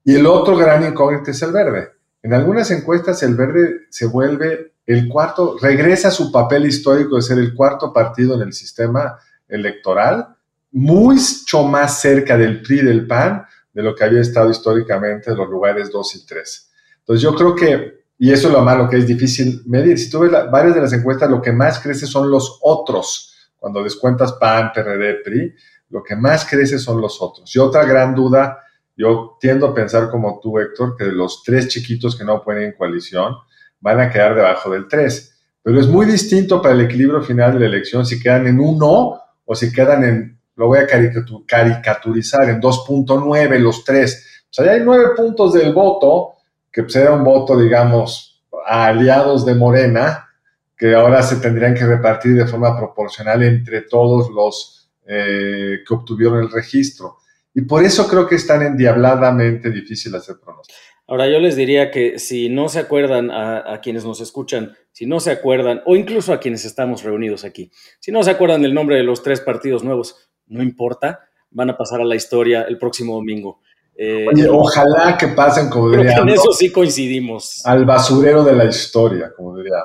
Y 0.04 0.14
el 0.14 0.26
otro 0.26 0.56
gran 0.56 0.84
incógnito 0.84 1.30
es 1.30 1.42
el 1.42 1.52
verde. 1.52 1.92
En 2.22 2.34
algunas 2.34 2.70
encuestas 2.70 3.22
el 3.22 3.34
verde 3.34 3.86
se 3.90 4.06
vuelve 4.06 4.74
el 4.86 5.08
cuarto, 5.08 5.56
regresa 5.60 6.08
a 6.08 6.12
su 6.12 6.32
papel 6.32 6.66
histórico 6.66 7.16
de 7.16 7.22
ser 7.22 7.38
el 7.38 7.54
cuarto 7.54 7.92
partido 7.92 8.34
en 8.34 8.42
el 8.42 8.52
sistema 8.52 9.18
electoral, 9.48 10.36
mucho 10.72 11.64
más 11.64 12.00
cerca 12.00 12.36
del 12.36 12.62
PRI 12.62 12.82
del 12.82 13.06
PAN 13.06 13.46
de 13.72 13.82
lo 13.82 13.94
que 13.94 14.04
había 14.04 14.20
estado 14.20 14.50
históricamente 14.50 15.30
en 15.30 15.36
los 15.36 15.48
lugares 15.48 15.90
2 15.90 16.16
y 16.16 16.26
3. 16.26 16.71
Entonces 17.02 17.22
yo 17.22 17.34
creo 17.34 17.54
que, 17.54 18.04
y 18.18 18.32
eso 18.32 18.48
es 18.48 18.54
lo 18.54 18.62
malo, 18.62 18.88
que 18.88 18.96
es 18.96 19.06
difícil 19.06 19.62
medir, 19.66 19.98
si 19.98 20.10
tú 20.10 20.20
ves 20.20 20.30
varias 20.50 20.74
de 20.74 20.80
las 20.80 20.92
encuestas, 20.92 21.30
lo 21.30 21.42
que 21.42 21.52
más 21.52 21.78
crece 21.80 22.06
son 22.06 22.30
los 22.30 22.58
otros, 22.62 23.50
cuando 23.56 23.82
descuentas 23.82 24.32
PAN, 24.32 24.72
PRD, 24.72 25.22
PRI, 25.24 25.54
lo 25.90 26.02
que 26.02 26.16
más 26.16 26.44
crece 26.48 26.78
son 26.78 27.00
los 27.00 27.20
otros. 27.20 27.54
Y 27.54 27.58
otra 27.58 27.84
gran 27.84 28.14
duda, 28.14 28.58
yo 28.96 29.36
tiendo 29.40 29.68
a 29.68 29.74
pensar 29.74 30.10
como 30.10 30.40
tú, 30.42 30.58
Héctor, 30.58 30.96
que 30.96 31.04
los 31.06 31.42
tres 31.42 31.68
chiquitos 31.68 32.16
que 32.16 32.24
no 32.24 32.42
pueden 32.42 32.64
en 32.64 32.72
coalición 32.72 33.34
van 33.80 34.00
a 34.00 34.10
quedar 34.10 34.34
debajo 34.34 34.70
del 34.70 34.88
3. 34.88 35.28
Pero 35.62 35.78
es 35.78 35.86
muy 35.86 36.06
distinto 36.06 36.62
para 36.62 36.74
el 36.74 36.80
equilibrio 36.80 37.22
final 37.22 37.52
de 37.54 37.60
la 37.60 37.66
elección 37.66 38.06
si 38.06 38.18
quedan 38.18 38.46
en 38.46 38.58
1 38.58 39.20
o 39.44 39.54
si 39.54 39.72
quedan 39.72 40.04
en, 40.04 40.40
lo 40.56 40.68
voy 40.68 40.78
a 40.80 40.86
caricaturizar, 40.86 42.48
en 42.48 42.60
2.9 42.60 43.58
los 43.58 43.84
tres. 43.84 44.44
O 44.44 44.52
sea, 44.52 44.66
ya 44.66 44.72
hay 44.72 44.80
nueve 44.84 45.10
puntos 45.16 45.52
del 45.54 45.72
voto, 45.72 46.34
que 46.72 46.88
será 46.88 47.10
pues, 47.10 47.18
un 47.18 47.24
voto, 47.24 47.58
digamos, 47.58 48.42
a 48.66 48.86
aliados 48.86 49.44
de 49.44 49.54
Morena, 49.54 50.28
que 50.76 50.94
ahora 50.94 51.22
se 51.22 51.36
tendrían 51.36 51.74
que 51.74 51.86
repartir 51.86 52.34
de 52.34 52.46
forma 52.46 52.76
proporcional 52.76 53.42
entre 53.42 53.82
todos 53.82 54.30
los 54.30 54.90
eh, 55.06 55.78
que 55.86 55.94
obtuvieron 55.94 56.40
el 56.40 56.50
registro. 56.50 57.18
Y 57.54 57.62
por 57.62 57.84
eso 57.84 58.08
creo 58.08 58.26
que 58.26 58.36
es 58.36 58.46
tan 58.46 58.62
endiabladamente 58.62 59.70
difícil 59.70 60.14
hacer 60.14 60.36
pronósticos. 60.42 60.80
Ahora 61.06 61.28
yo 61.28 61.40
les 61.40 61.56
diría 61.56 61.90
que 61.90 62.18
si 62.18 62.48
no 62.48 62.68
se 62.68 62.78
acuerdan 62.78 63.30
a, 63.30 63.80
quienes 63.82 64.04
nos 64.04 64.20
escuchan, 64.20 64.74
si 64.92 65.04
no 65.04 65.20
se 65.20 65.30
acuerdan, 65.30 65.82
o 65.84 65.96
incluso 65.96 66.32
a 66.32 66.40
quienes 66.40 66.64
estamos 66.64 67.02
reunidos 67.02 67.44
aquí, 67.44 67.70
si 68.00 68.12
no 68.12 68.22
se 68.22 68.30
acuerdan 68.30 68.62
del 68.62 68.72
nombre 68.72 68.96
de 68.96 69.02
los 69.02 69.22
tres 69.22 69.40
partidos 69.40 69.84
nuevos, 69.84 70.30
no 70.46 70.62
importa, 70.62 71.20
van 71.50 71.68
a 71.68 71.76
pasar 71.76 72.00
a 72.00 72.04
la 72.04 72.14
historia 72.14 72.62
el 72.62 72.78
próximo 72.78 73.14
domingo. 73.14 73.60
Eh, 74.04 74.48
ojalá 74.50 75.16
que 75.16 75.28
pasen, 75.28 75.70
como 75.70 75.90
diría. 75.90 76.16
En 76.16 76.28
eso 76.28 76.50
sí 76.50 76.72
coincidimos. 76.72 77.64
Al 77.64 77.84
basurero 77.84 78.42
de 78.42 78.52
la 78.52 78.64
historia, 78.64 79.32
como 79.36 79.56
diría. 79.56 79.76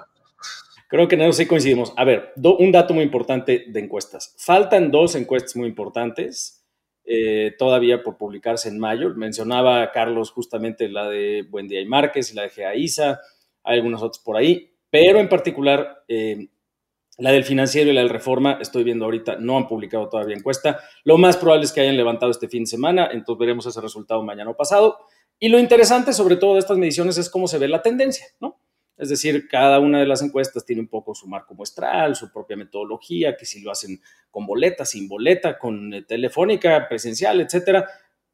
Creo 0.87 1.07
que 1.07 1.13
en 1.13 1.21
eso 1.21 1.33
sí 1.33 1.45
coincidimos. 1.45 1.93
A 1.95 2.03
ver, 2.03 2.33
un 2.35 2.71
dato 2.71 2.95
muy 2.95 3.03
importante 3.03 3.65
de 3.67 3.79
encuestas. 3.79 4.33
Faltan 4.39 4.89
dos 4.89 5.13
encuestas 5.13 5.55
muy 5.55 5.67
importantes 5.67 6.65
eh, 7.05 7.53
todavía 7.59 8.01
por 8.01 8.17
publicarse 8.17 8.69
en 8.69 8.79
mayo. 8.79 9.13
Mencionaba 9.13 9.91
Carlos 9.91 10.31
justamente 10.31 10.89
la 10.89 11.07
de 11.07 11.45
Buendía 11.47 11.79
y 11.79 11.85
Márquez 11.85 12.31
y 12.31 12.35
la 12.35 12.43
de 12.43 12.49
Geaiza, 12.49 13.19
hay 13.63 13.77
algunas 13.77 14.01
otras 14.01 14.23
por 14.23 14.35
ahí, 14.35 14.71
pero 14.89 15.19
en 15.19 15.29
particular 15.29 16.03
eh, 16.07 16.47
La 17.17 17.31
del 17.31 17.43
financiero 17.43 17.89
y 17.89 17.93
la 17.93 18.01
del 18.01 18.09
reforma, 18.09 18.59
estoy 18.61 18.83
viendo 18.83 19.05
ahorita, 19.05 19.37
no 19.39 19.57
han 19.57 19.67
publicado 19.67 20.07
todavía 20.07 20.35
encuesta. 20.35 20.79
Lo 21.03 21.17
más 21.17 21.35
probable 21.37 21.65
es 21.65 21.71
que 21.71 21.81
hayan 21.81 21.97
levantado 21.97 22.31
este 22.31 22.47
fin 22.47 22.63
de 22.63 22.67
semana, 22.67 23.09
entonces 23.11 23.39
veremos 23.39 23.65
ese 23.65 23.81
resultado 23.81 24.23
mañana 24.23 24.51
o 24.51 24.55
pasado. 24.55 24.97
Y 25.39 25.49
lo 25.49 25.59
interesante 25.59 26.13
sobre 26.13 26.35
todo 26.35 26.53
de 26.53 26.59
estas 26.59 26.77
mediciones 26.77 27.17
es 27.17 27.29
cómo 27.29 27.47
se 27.47 27.57
ve 27.57 27.67
la 27.67 27.81
tendencia, 27.81 28.25
¿no? 28.39 28.59
Es 28.97 29.09
decir, 29.09 29.47
cada 29.47 29.79
una 29.79 29.99
de 29.99 30.07
las 30.07 30.23
encuestas 30.23 30.65
tiene 30.65 30.81
un 30.81 30.87
poco 30.87 31.13
su 31.13 31.27
marco 31.27 31.53
muestral, 31.53 32.15
su 32.15 32.31
propia 32.31 32.57
metodología, 32.57 33.37
que 33.37 33.45
si 33.45 33.61
lo 33.61 33.71
hacen 33.71 34.01
con 34.31 34.47
boleta, 34.47 34.85
sin 34.85 35.07
boleta, 35.07 35.59
con 35.59 35.93
eh, 35.93 36.01
telefónica, 36.01 36.87
presencial, 36.89 37.39
etcétera. 37.41 37.87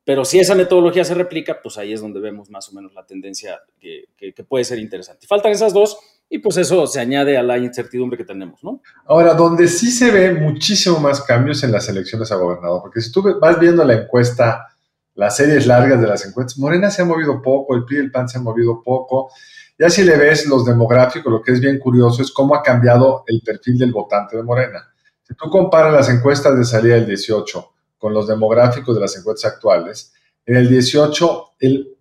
Pero 0.05 0.23
si 0.23 0.39
esa 0.39 0.55
metodología 0.55 1.03
se 1.03 1.13
replica, 1.13 1.61
pues 1.61 1.77
ahí 1.77 1.91
es 1.93 2.01
donde 2.01 2.21
vemos 2.21 2.49
más 2.49 2.69
o 2.69 2.73
menos 2.73 2.93
la 2.93 3.05
tendencia 3.05 3.61
que, 3.79 4.05
puede 4.47 4.63
ser 4.63 4.79
interesante. 4.79 5.27
Faltan 5.27 5.51
esas 5.51 5.73
dos 5.73 5.97
y 6.29 6.39
pues 6.39 6.57
eso 6.57 6.87
se 6.87 6.99
añade 6.99 7.37
a 7.37 7.43
la 7.43 7.57
incertidumbre 7.57 8.17
que 8.17 8.25
tenemos, 8.25 8.63
¿no? 8.63 8.81
Ahora, 9.05 9.33
donde 9.33 9.67
sí 9.67 9.91
se 9.91 10.09
ve 10.09 10.33
muchísimo 10.33 10.99
más 10.99 11.21
cambios 11.21 11.63
en 11.63 11.71
las 11.71 11.87
elecciones 11.89 12.31
a 12.31 12.35
gobernador, 12.35 12.81
porque 12.81 13.01
si 13.01 13.11
tú 13.11 13.39
vas 13.39 13.59
viendo 13.59 13.83
la 13.83 13.93
encuesta, 13.93 14.67
las 15.15 15.35
series 15.35 15.67
largas 15.67 16.01
de 16.01 16.07
las 16.07 16.25
encuestas, 16.25 16.57
Morena 16.57 16.89
se 16.89 17.03
ha 17.03 17.05
movido 17.05 17.41
poco, 17.41 17.75
el 17.75 17.85
PRI 17.85 17.97
y 17.97 17.99
el 17.99 18.11
PAN 18.11 18.27
se 18.27 18.39
han 18.39 18.43
movido 18.43 18.81
poco, 18.83 19.29
ya 19.77 19.89
si 19.89 20.03
le 20.03 20.17
ves 20.17 20.47
los 20.47 20.65
demográficos, 20.65 21.31
lo 21.31 21.41
que 21.41 21.51
es 21.51 21.59
bien 21.59 21.79
curioso 21.79 22.21
es 22.21 22.31
cómo 22.31 22.55
ha 22.55 22.63
cambiado 22.63 23.23
el 23.27 23.41
perfil 23.41 23.77
del 23.77 23.91
votante 23.91 24.37
de 24.37 24.43
Morena. 24.43 24.87
Si 25.23 25.33
tú 25.35 25.49
comparas 25.49 25.93
las 25.93 26.09
encuestas 26.09 26.57
de 26.57 26.63
salida 26.63 26.95
del 26.95 27.07
18 27.07 27.73
con 27.97 28.13
los 28.13 28.27
demográficos 28.27 28.95
de 28.95 29.01
las 29.01 29.15
encuestas 29.17 29.53
actuales, 29.53 30.13
en 30.45 30.57
el 30.57 30.69
18 30.69 31.45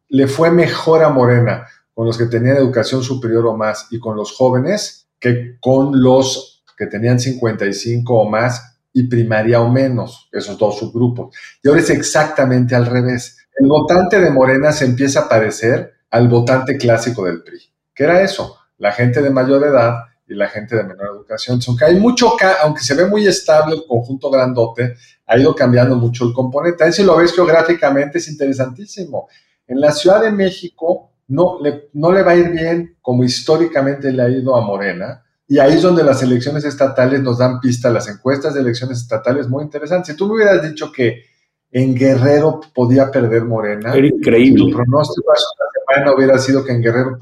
le 0.09 0.27
fue 0.27 0.51
mejor 0.51 1.03
a 1.03 1.09
Morena 1.09 1.67
con 1.95 2.07
los 2.07 2.17
que 2.17 2.27
tenían 2.27 2.57
educación 2.57 3.03
superior 3.03 3.47
o 3.47 3.57
más 3.57 3.87
y 3.91 3.99
con 3.99 4.17
los 4.17 4.33
jóvenes 4.33 5.09
que 5.19 5.57
con 5.61 6.03
los 6.03 6.65
que 6.77 6.87
tenían 6.87 7.21
55 7.21 8.15
o 8.15 8.29
más 8.29 8.77
y 8.93 9.05
primaria 9.05 9.61
o 9.61 9.71
menos, 9.71 10.29
esos 10.33 10.59
dos 10.59 10.79
subgrupos. 10.79 11.35
Y 11.63 11.69
ahora 11.69 11.81
es 11.81 11.91
exactamente 11.91 12.75
al 12.75 12.87
revés. 12.87 13.39
El 13.57 13.69
votante 13.69 14.21
de 14.21 14.31
Morena 14.31 14.73
se 14.73 14.85
empieza 14.85 15.21
a 15.21 15.29
parecer 15.29 15.93
al 16.11 16.29
votante 16.29 16.77
clásico 16.77 17.25
del 17.25 17.43
PRI. 17.43 17.59
¿Qué 17.95 18.05
era 18.05 18.23
eso? 18.23 18.59
La 18.79 18.93
gente 18.93 19.23
de 19.23 19.31
mayor 19.31 19.65
edad 19.65 19.95
y 20.27 20.35
la 20.35 20.49
gente 20.49 20.77
de 20.77 20.85
menor 20.85 21.09
educación. 21.15 21.61
Aunque 21.67 21.85
hay 21.85 21.95
mucho, 21.97 22.35
aunque 22.63 22.83
se 22.83 22.95
ve 22.95 23.07
muy 23.07 23.27
estable 23.27 23.77
el 23.77 23.85
conjunto 23.87 24.31
grandote, 24.31 24.97
ha 25.27 25.39
ido 25.39 25.55
cambiando 25.55 25.97
mucho 25.97 26.27
el 26.27 26.33
componente. 26.33 26.85
Ahí 26.85 26.93
si 26.93 27.05
lo 27.05 27.17
ves 27.17 27.35
geográficamente 27.35 28.19
es 28.19 28.29
interesantísimo. 28.29 29.29
En 29.67 29.81
la 29.81 29.93
Ciudad 29.93 30.21
de 30.21 30.33
México 30.33 31.12
no 31.29 31.59
le, 31.61 31.89
no 31.95 32.13
le 32.13 32.23
va 32.23 32.33
a 32.33 32.37
ir 32.37 32.51
bien 32.51 32.97
como 33.01 33.25
históricamente 33.25 34.13
le 34.13 34.23
ha 34.23 34.29
ido 34.29 34.57
a 34.57 34.61
Morena. 34.61 35.25
Y 35.47 35.59
ahí 35.59 35.75
es 35.75 35.83
donde 35.83 36.03
las 36.03 36.23
elecciones 36.23 36.65
estatales 36.65 37.21
nos 37.21 37.39
dan 37.39 37.61
pista, 37.61 37.91
las 37.91 38.09
encuestas 38.09 38.55
de 38.55 38.61
elecciones 38.61 38.99
estatales 38.99 39.49
muy 39.49 39.65
interesantes. 39.65 40.13
Si 40.13 40.17
tú 40.17 40.27
me 40.27 40.35
hubieras 40.35 40.63
dicho 40.63 40.91
que 40.91 41.25
en 41.71 41.95
Guerrero 41.95 42.61
podía 42.75 43.11
perder 43.11 43.45
Morena, 43.45 43.95
Era 43.95 44.07
increíble. 44.07 44.65
Tu 44.65 44.77
pronóstico 44.77 45.33
hace 45.33 45.45
no 46.05 46.15
hubiera 46.15 46.39
sido 46.39 46.65
que 46.65 46.73
en 46.73 46.83
Guerrero 46.83 47.19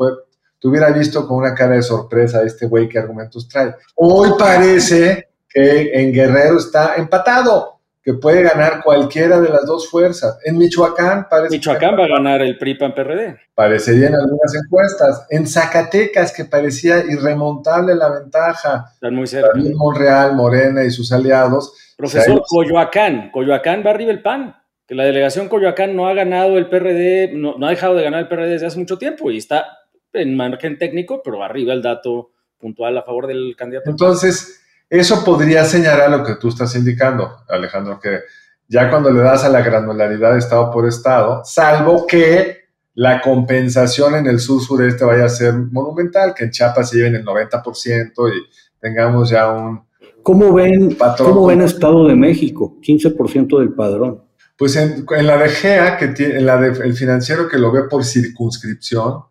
te 0.61 0.69
hubiera 0.69 0.91
visto 0.91 1.27
con 1.27 1.39
una 1.39 1.55
cara 1.55 1.77
de 1.77 1.83
sorpresa 1.83 2.39
a 2.39 2.45
este 2.45 2.67
güey 2.67 2.89
que 2.89 2.99
argumentos 2.99 3.49
trae. 3.49 3.75
Hoy 3.97 4.31
parece 4.39 5.29
que 5.49 5.91
en 5.93 6.13
Guerrero 6.13 6.59
está 6.59 6.97
empatado, 6.97 7.80
que 8.03 8.15
puede 8.15 8.43
ganar 8.43 8.83
cualquiera 8.83 9.41
de 9.41 9.49
las 9.49 9.67
dos 9.67 9.91
fuerzas. 9.91 10.39
En 10.45 10.59
Michoacán 10.59 11.27
parece. 11.29 11.57
Michoacán 11.57 11.99
va 11.99 12.05
a 12.05 12.09
ganar 12.09 12.43
el 12.43 12.57
PRI 12.57 12.75
PAN 12.75 12.95
PRD. 12.95 13.39
Parecería 13.55 14.09
en 14.09 14.15
algunas 14.15 14.55
encuestas. 14.55 15.27
En 15.31 15.47
Zacatecas, 15.47 16.33
que 16.33 16.47
parecía 16.47 17.05
irremontable 17.05 17.95
la 17.95 18.11
ventaja. 18.11 18.87
Están 18.95 19.15
muy 19.15 19.27
cerca. 19.27 19.53
También 19.53 19.77
Monreal, 19.77 20.35
Morena 20.35 20.85
y 20.85 20.91
sus 20.91 21.13
aliados. 21.13 21.95
Profesor, 21.97 22.43
Coyoacán. 22.49 23.31
Coyoacán 23.31 23.83
va 23.85 23.91
arriba 23.91 24.11
el 24.13 24.23
PAN 24.23 24.57
que 24.91 24.97
la 24.97 25.05
delegación 25.05 25.49
Coyoacán 25.49 25.95
no 25.95 26.09
ha 26.09 26.15
ganado 26.15 26.59
el 26.59 26.69
PRD, 26.69 27.31
no, 27.33 27.55
ha 27.65 27.71
dejado 27.71 27.95
de 27.95 28.03
ganar 28.03 28.23
el 28.23 28.27
PRD 28.27 28.49
desde 28.49 28.67
hace 28.67 28.79
mucho 28.81 28.99
tiempo 28.99 29.31
y 29.31 29.37
está 29.37 29.79
en 30.13 30.37
margen 30.37 30.79
técnico, 30.79 31.23
pero 31.23 31.45
arriba 31.45 31.73
el 31.73 31.81
dato 31.81 32.33
puntual 32.59 32.99
a 32.99 33.05
favor 33.05 33.29
del 33.29 33.55
candidato. 33.57 33.89
Entonces, 33.89 34.60
eso 34.91 35.25
podría 35.25 35.65
señalar 35.65 36.11
lo 36.11 36.25
que 36.25 36.35
tú 36.35 36.49
estás 36.49 36.75
indicando, 36.75 37.45
Alejandro, 37.49 38.01
que 38.01 38.21
ya 38.67 38.91
cuando 38.91 39.11
le 39.11 39.21
das 39.21 39.45
a 39.45 39.49
la 39.49 39.63
granularidad 39.63 40.37
estado 40.37 40.71
por 40.71 40.87
estado, 40.87 41.43
salvo 41.45 42.07
que 42.07 42.61
la 42.95 43.21
compensación 43.21 44.17
en 44.17 44.27
el 44.27 44.41
sur-sureste 44.41 45.05
vaya 45.05 45.25
a 45.25 45.29
ser 45.29 45.55
monumental, 45.55 46.35
que 46.35 46.45
en 46.45 46.51
Chiapas 46.51 46.91
se 46.91 46.99
lleven 46.99 47.15
el 47.15 47.25
90% 47.25 48.13
y 48.35 48.51
tengamos 48.81 49.31
ya 49.31 49.51
un... 49.51 49.83
¿Cómo 50.23 50.53
ven, 50.53 50.97
patrón? 50.97 51.33
¿Cómo 51.33 51.47
ven 51.47 51.63
Estado 51.63 52.07
de 52.09 52.15
México? 52.15 52.77
15% 52.83 53.59
del 53.59 53.73
padrón. 53.73 54.25
Pues 54.57 54.77
en, 54.77 55.07
la 55.27 55.39
de 55.39 55.49
GEA, 55.49 55.97
que 55.97 56.09
tiene, 56.09 56.37
en 56.37 56.47
la 56.47 56.61
de, 56.61 56.69
el 56.85 56.95
financiero 56.95 57.49
que 57.49 57.59
lo 57.59 57.73
ve 57.73 57.85
por 57.85 58.05
circunscripción, 58.05 59.23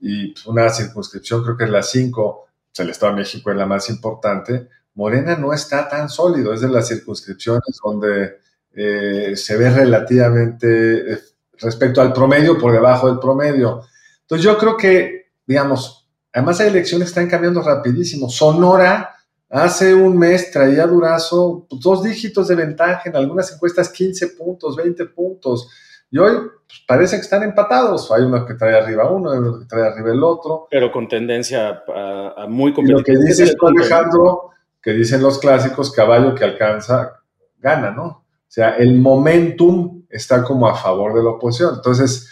y 0.00 0.32
pues, 0.32 0.46
una 0.46 0.68
circunscripción 0.68 1.42
creo 1.42 1.56
que 1.56 1.64
es 1.64 1.70
la 1.70 1.82
5, 1.82 2.46
pues, 2.68 2.80
el 2.84 2.90
Estado 2.90 3.12
de 3.12 3.20
México 3.20 3.50
es 3.50 3.56
la 3.56 3.66
más 3.66 3.88
importante, 3.88 4.68
Morena 4.96 5.36
no 5.36 5.52
está 5.52 5.88
tan 5.88 6.08
sólido, 6.08 6.52
es 6.52 6.60
de 6.60 6.68
las 6.68 6.88
circunscripciones 6.88 7.78
donde 7.82 8.38
eh, 8.74 9.36
se 9.36 9.56
ve 9.56 9.70
relativamente 9.70 11.12
eh, 11.12 11.18
respecto 11.58 12.00
al 12.00 12.12
promedio 12.12 12.58
por 12.58 12.72
debajo 12.72 13.06
del 13.06 13.20
promedio. 13.20 13.82
Entonces 14.22 14.44
yo 14.44 14.58
creo 14.58 14.76
que, 14.76 15.30
digamos, 15.46 16.08
además 16.32 16.58
hay 16.60 16.68
elecciones 16.68 17.08
están 17.08 17.28
cambiando 17.28 17.62
rapidísimo. 17.62 18.28
Sonora 18.28 19.16
Hace 19.48 19.94
un 19.94 20.18
mes 20.18 20.50
traía 20.50 20.86
Durazo 20.86 21.66
dos 21.70 22.02
dígitos 22.02 22.48
de 22.48 22.56
ventaja, 22.56 23.02
en 23.04 23.14
algunas 23.14 23.52
encuestas 23.52 23.90
15 23.90 24.28
puntos, 24.28 24.74
20 24.74 25.06
puntos. 25.06 25.68
Y 26.10 26.18
hoy 26.18 26.32
pues, 26.32 26.84
parece 26.86 27.16
que 27.16 27.22
están 27.22 27.44
empatados. 27.44 28.10
Hay 28.10 28.22
uno 28.22 28.44
que 28.44 28.54
trae 28.54 28.74
arriba 28.74 29.08
uno, 29.08 29.30
hay 29.30 29.38
uno 29.38 29.60
que 29.60 29.66
trae 29.66 29.86
arriba 29.86 30.10
el 30.10 30.22
otro. 30.24 30.66
Pero 30.68 30.90
con 30.90 31.06
tendencia 31.06 31.84
a, 31.86 32.46
muy 32.48 32.74
competitiva. 32.74 32.98
Lo 32.98 33.04
que 33.04 33.26
dice 33.28 33.54
Alejandro, 33.60 34.50
que 34.86 34.92
dicen 34.92 35.20
los 35.20 35.40
clásicos, 35.40 35.90
caballo 35.90 36.32
que 36.32 36.44
alcanza, 36.44 37.20
gana, 37.58 37.90
¿no? 37.90 38.04
O 38.04 38.24
sea, 38.46 38.76
el 38.76 38.96
momentum 38.96 40.04
está 40.08 40.44
como 40.44 40.68
a 40.68 40.76
favor 40.76 41.12
de 41.12 41.24
la 41.24 41.30
oposición. 41.30 41.74
Entonces, 41.74 42.30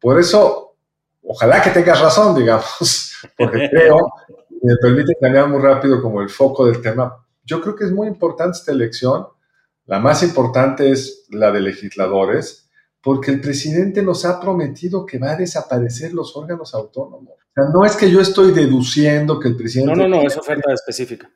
por 0.00 0.18
eso, 0.18 0.74
ojalá 1.22 1.62
que 1.62 1.70
tengas 1.70 2.00
razón, 2.00 2.34
digamos, 2.36 3.14
porque 3.38 3.68
creo 3.70 3.96
me 4.60 4.74
permite 4.82 5.14
cambiar 5.20 5.48
muy 5.48 5.60
rápido 5.60 6.02
como 6.02 6.20
el 6.20 6.30
foco 6.30 6.66
del 6.66 6.82
tema. 6.82 7.24
Yo 7.44 7.60
creo 7.60 7.76
que 7.76 7.84
es 7.84 7.92
muy 7.92 8.08
importante 8.08 8.58
esta 8.58 8.72
elección. 8.72 9.28
La 9.86 10.00
más 10.00 10.24
importante 10.24 10.90
es 10.90 11.28
la 11.30 11.52
de 11.52 11.60
legisladores, 11.60 12.68
porque 13.00 13.30
el 13.30 13.40
presidente 13.40 14.02
nos 14.02 14.24
ha 14.24 14.40
prometido 14.40 15.06
que 15.06 15.18
va 15.18 15.30
a 15.30 15.36
desaparecer 15.36 16.12
los 16.12 16.36
órganos 16.36 16.74
autónomos. 16.74 17.34
O 17.34 17.52
sea, 17.54 17.70
no 17.72 17.84
es 17.84 17.94
que 17.94 18.10
yo 18.10 18.20
estoy 18.20 18.50
deduciendo 18.50 19.38
que 19.38 19.46
el 19.46 19.56
presidente... 19.56 19.94
No, 19.94 20.08
no, 20.08 20.16
no, 20.16 20.26
es 20.26 20.36
oferta 20.36 20.72
específica. 20.72 21.30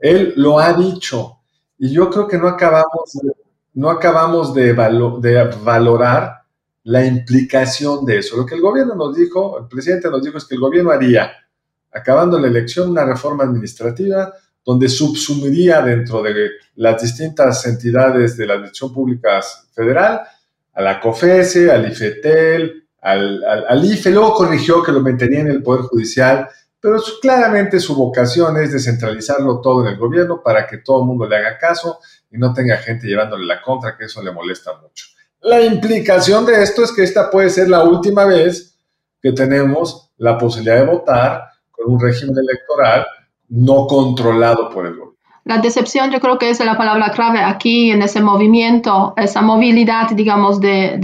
Él 0.00 0.34
lo 0.36 0.58
ha 0.58 0.72
dicho. 0.72 1.38
Y 1.78 1.92
yo 1.92 2.10
creo 2.10 2.26
que 2.26 2.38
no 2.38 2.48
acabamos, 2.48 3.18
no 3.74 3.90
acabamos 3.90 4.54
de, 4.54 4.74
de 4.74 5.50
valorar 5.62 6.42
la 6.84 7.04
implicación 7.04 8.04
de 8.04 8.18
eso. 8.18 8.36
Lo 8.36 8.46
que 8.46 8.54
el 8.54 8.60
gobierno 8.60 8.94
nos 8.94 9.14
dijo, 9.14 9.58
el 9.58 9.68
presidente 9.68 10.10
nos 10.10 10.22
dijo 10.22 10.38
es 10.38 10.44
que 10.44 10.54
el 10.54 10.60
gobierno 10.60 10.90
haría 10.90 11.30
acabando 11.92 12.38
la 12.38 12.48
elección, 12.48 12.90
una 12.90 13.04
reforma 13.04 13.44
administrativa 13.44 14.32
donde 14.64 14.88
subsumiría 14.88 15.80
dentro 15.82 16.22
de 16.22 16.50
las 16.76 17.02
distintas 17.02 17.66
entidades 17.66 18.36
de 18.36 18.46
la 18.46 18.54
Administración 18.54 18.92
Pública 18.92 19.40
Federal 19.72 20.20
a 20.72 20.82
la 20.82 21.00
COFESE, 21.00 21.70
al 21.70 21.90
IFETEL, 21.90 22.84
al, 23.00 23.84
IFE, 23.84 24.10
luego 24.10 24.34
corrigió 24.34 24.82
que 24.82 24.92
lo 24.92 25.00
mantenía 25.00 25.40
en 25.40 25.48
el 25.48 25.62
Poder 25.62 25.82
Judicial, 25.82 26.48
pero 26.80 26.98
claramente 27.20 27.78
su 27.78 27.94
vocación 27.94 28.56
es 28.56 28.72
descentralizarlo 28.72 29.60
todo 29.60 29.86
en 29.86 29.92
el 29.92 29.98
gobierno 29.98 30.42
para 30.42 30.66
que 30.66 30.78
todo 30.78 31.00
el 31.00 31.06
mundo 31.06 31.26
le 31.26 31.36
haga 31.36 31.58
caso 31.58 31.98
y 32.30 32.38
no 32.38 32.52
tenga 32.54 32.76
gente 32.78 33.06
llevándole 33.06 33.44
la 33.44 33.60
contra, 33.60 33.96
que 33.96 34.04
eso 34.06 34.22
le 34.22 34.32
molesta 34.32 34.72
mucho. 34.80 35.06
La 35.42 35.60
implicación 35.60 36.46
de 36.46 36.62
esto 36.62 36.82
es 36.84 36.92
que 36.92 37.02
esta 37.02 37.30
puede 37.30 37.50
ser 37.50 37.68
la 37.68 37.82
última 37.82 38.24
vez 38.24 38.78
que 39.22 39.32
tenemos 39.32 40.10
la 40.16 40.38
posibilidad 40.38 40.76
de 40.76 40.86
votar 40.86 41.50
un 41.86 42.00
régimen 42.00 42.36
electoral 42.38 43.06
no 43.48 43.86
controlado 43.86 44.70
por 44.70 44.86
el 44.86 44.92
gobierno. 44.92 45.10
La 45.44 45.58
decepción 45.58 46.10
yo 46.10 46.20
creo 46.20 46.38
que 46.38 46.50
es 46.50 46.60
la 46.64 46.76
palabra 46.76 47.10
clave 47.10 47.40
aquí 47.42 47.90
en 47.90 48.02
ese 48.02 48.20
movimiento, 48.20 49.14
esa 49.16 49.40
movilidad, 49.40 50.10
digamos, 50.10 50.60
de, 50.60 50.98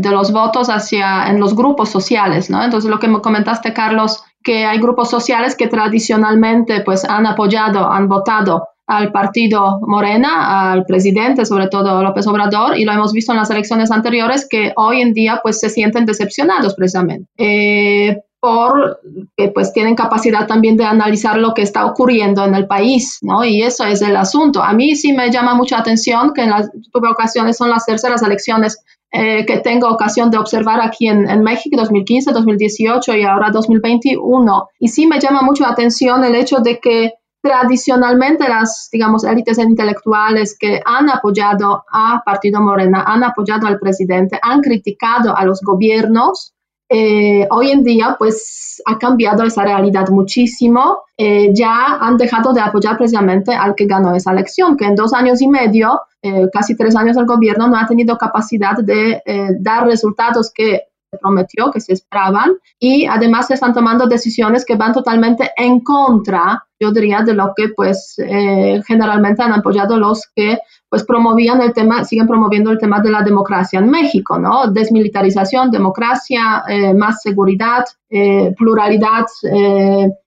de, 0.00 0.10
los 0.10 0.32
votos 0.32 0.70
hacia 0.70 1.28
en 1.28 1.40
los 1.40 1.54
grupos 1.54 1.90
sociales, 1.90 2.48
¿no? 2.48 2.62
Entonces 2.62 2.88
lo 2.88 3.00
que 3.00 3.08
me 3.08 3.20
comentaste, 3.20 3.74
Carlos, 3.74 4.22
que 4.42 4.64
hay 4.64 4.78
grupos 4.78 5.10
sociales 5.10 5.54
que 5.54 5.68
tradicionalmente 5.68 6.82
pues 6.84 7.04
han 7.04 7.26
apoyado, 7.26 7.90
han 7.90 8.08
votado 8.08 8.68
al 8.86 9.12
partido 9.12 9.78
Morena, 9.82 10.72
al 10.72 10.84
presidente, 10.84 11.44
sobre 11.44 11.68
todo 11.68 12.02
López 12.02 12.26
Obrador, 12.26 12.76
y 12.76 12.84
lo 12.84 12.92
hemos 12.92 13.12
visto 13.12 13.32
en 13.32 13.38
las 13.38 13.50
elecciones 13.50 13.90
anteriores, 13.92 14.48
que 14.50 14.72
hoy 14.76 15.00
en 15.00 15.12
día 15.12 15.40
pues 15.42 15.60
se 15.60 15.70
sienten 15.70 16.06
decepcionados 16.06 16.74
precisamente. 16.74 17.28
Eh, 17.38 18.16
por 18.40 19.00
que 19.36 19.48
pues 19.48 19.72
tienen 19.72 19.94
capacidad 19.94 20.46
también 20.46 20.76
de 20.76 20.84
analizar 20.84 21.38
lo 21.38 21.52
que 21.52 21.62
está 21.62 21.84
ocurriendo 21.84 22.44
en 22.44 22.54
el 22.54 22.66
país, 22.66 23.18
¿no? 23.20 23.44
Y 23.44 23.62
eso 23.62 23.84
es 23.84 24.00
el 24.00 24.16
asunto. 24.16 24.62
A 24.62 24.72
mí 24.72 24.96
sí 24.96 25.12
me 25.12 25.30
llama 25.30 25.54
mucha 25.54 25.78
atención 25.78 26.32
que 26.34 26.42
en 26.42 26.50
las 26.50 26.70
ocasiones 26.92 27.58
son 27.58 27.68
las 27.68 27.84
terceras 27.84 28.22
elecciones 28.22 28.82
eh, 29.12 29.44
que 29.44 29.58
tengo 29.58 29.88
ocasión 29.88 30.30
de 30.30 30.38
observar 30.38 30.80
aquí 30.80 31.08
en, 31.08 31.28
en, 31.28 31.42
México, 31.42 31.76
2015, 31.76 32.32
2018 32.32 33.16
y 33.16 33.22
ahora 33.24 33.50
2021. 33.50 34.68
Y 34.78 34.88
sí 34.88 35.06
me 35.06 35.18
llama 35.18 35.42
mucho 35.42 35.64
la 35.64 35.70
atención 35.70 36.24
el 36.24 36.36
hecho 36.36 36.58
de 36.58 36.78
que 36.78 37.14
tradicionalmente 37.42 38.48
las, 38.48 38.88
digamos, 38.92 39.24
élites 39.24 39.58
intelectuales 39.58 40.56
que 40.58 40.80
han 40.84 41.08
apoyado 41.08 41.84
a 41.90 42.22
Partido 42.24 42.60
Morena, 42.60 43.02
han 43.06 43.24
apoyado 43.24 43.66
al 43.66 43.78
presidente, 43.78 44.38
han 44.42 44.60
criticado 44.60 45.36
a 45.36 45.44
los 45.44 45.60
gobiernos, 45.62 46.54
eh, 46.92 47.46
hoy 47.50 47.70
en 47.70 47.84
día 47.84 48.16
pues 48.18 48.82
ha 48.84 48.98
cambiado 48.98 49.44
esa 49.44 49.62
realidad 49.62 50.08
muchísimo. 50.08 51.04
Eh, 51.16 51.50
ya 51.54 51.98
han 52.00 52.16
dejado 52.16 52.52
de 52.52 52.60
apoyar 52.60 52.96
precisamente 52.96 53.54
al 53.54 53.76
que 53.76 53.86
ganó 53.86 54.12
esa 54.14 54.32
elección, 54.32 54.76
que 54.76 54.86
en 54.86 54.96
dos 54.96 55.12
años 55.14 55.40
y 55.40 55.46
medio, 55.46 56.00
eh, 56.20 56.48
casi 56.52 56.76
tres 56.76 56.96
años 56.96 57.16
el 57.16 57.26
gobierno 57.26 57.68
no 57.68 57.76
ha 57.76 57.86
tenido 57.86 58.18
capacidad 58.18 58.76
de 58.76 59.22
dar 59.60 59.86
resultados 59.86 60.50
que 60.52 60.89
prometió, 61.18 61.70
que 61.70 61.80
se 61.80 61.92
esperaban, 61.92 62.52
y 62.78 63.06
además 63.06 63.48
se 63.48 63.54
están 63.54 63.74
tomando 63.74 64.06
decisiones 64.06 64.64
que 64.64 64.76
van 64.76 64.92
totalmente 64.92 65.50
en 65.56 65.80
contra, 65.80 66.64
yo 66.78 66.92
diría, 66.92 67.22
de 67.22 67.34
lo 67.34 67.52
que 67.54 67.70
pues 67.76 68.14
eh, 68.18 68.80
generalmente 68.86 69.42
han 69.42 69.52
apoyado 69.52 69.98
los 69.98 70.22
que 70.34 70.58
pues 70.88 71.04
promovían 71.04 71.60
el 71.60 71.72
tema, 71.72 72.04
siguen 72.04 72.26
promoviendo 72.26 72.70
el 72.70 72.78
tema 72.78 73.00
de 73.00 73.10
la 73.10 73.22
democracia 73.22 73.78
en 73.78 73.90
México, 73.90 74.38
¿no? 74.38 74.72
Desmilitarización, 74.72 75.70
democracia, 75.70 76.64
eh, 76.68 76.92
más 76.94 77.22
seguridad, 77.22 77.84
eh, 78.08 78.52
pluralidad, 78.56 79.26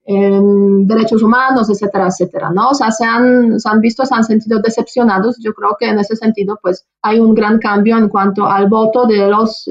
derechos 0.05 1.21
humanos, 1.21 1.69
etcétera, 1.69 2.07
etcétera, 2.07 2.49
¿no? 2.49 2.69
O 2.69 2.73
sea, 2.73 2.91
se 2.91 3.03
han, 3.03 3.59
se 3.59 3.67
han 3.67 3.81
visto, 3.81 4.05
se 4.05 4.15
han 4.15 4.23
sentido 4.23 4.59
decepcionados. 4.61 5.37
Yo 5.39 5.53
creo 5.53 5.75
que 5.77 5.87
en 5.89 5.99
ese 5.99 6.15
sentido, 6.15 6.57
pues 6.61 6.85
hay 7.01 7.19
un 7.19 7.33
gran 7.33 7.59
cambio 7.59 7.97
en 7.97 8.07
cuanto 8.07 8.45
al 8.45 8.69
voto 8.69 9.05
de 9.05 9.27
los 9.27 9.67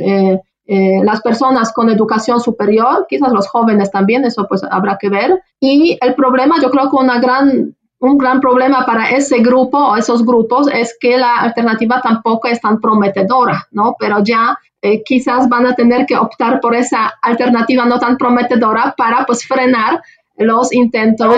eh, 0.67 1.01
las 1.03 1.21
personas 1.23 1.73
con 1.73 1.91
educación 1.91 2.41
superior, 2.41 3.07
quizás 3.09 3.33
los 3.33 3.49
jóvenes 3.49 3.91
también, 3.91 4.25
eso 4.25 4.47
pues 4.49 4.63
habrá 4.63 4.97
que 5.01 5.09
ver. 5.09 5.43
Y 5.61 5.99
el 6.01 6.15
problema, 6.15 6.57
yo 6.61 6.71
creo 6.71 6.91
que 6.91 6.97
una 6.97 7.19
gran, 7.19 7.77
un 7.99 8.19
gran 8.19 8.41
problema 8.41 8.87
para 8.87 9.11
ese 9.11 9.39
grupo 9.39 9.79
o 9.79 9.97
esos 9.97 10.25
grupos 10.25 10.69
es 10.73 10.97
que 11.01 11.19
la 11.19 11.41
alternativa 11.41 12.01
tampoco 12.01 12.49
es 12.49 12.61
tan 12.61 12.81
prometedora, 12.81 13.67
¿no? 13.73 13.97
Pero 13.99 14.23
ya 14.23 14.57
eh, 14.81 15.03
quizás 15.05 15.49
van 15.49 15.67
a 15.67 15.75
tener 15.75 16.07
que 16.07 16.17
optar 16.17 16.61
por 16.61 16.75
esa 16.75 17.13
alternativa 17.23 17.85
no 17.85 17.99
tan 17.99 18.17
prometedora 18.17 18.95
para 18.97 19.25
pues 19.27 19.45
frenar 19.45 20.01
los 20.37 20.73
intentos. 20.73 21.37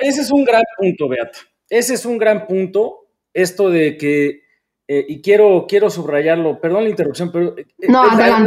ese 0.00 0.20
es 0.20 0.30
un 0.30 0.44
gran 0.44 0.62
punto, 0.78 1.08
Beata. 1.08 1.38
Ese 1.68 1.94
es 1.94 2.06
un 2.06 2.16
gran 2.16 2.46
punto, 2.46 3.06
esto 3.34 3.70
de 3.70 3.96
que 3.96 4.45
eh, 4.88 5.04
y 5.08 5.20
quiero, 5.20 5.66
quiero 5.68 5.90
subrayarlo, 5.90 6.60
perdón 6.60 6.84
la 6.84 6.90
interrupción, 6.90 7.32
pero 7.32 7.56
eh, 7.58 7.66
el, 7.78 7.94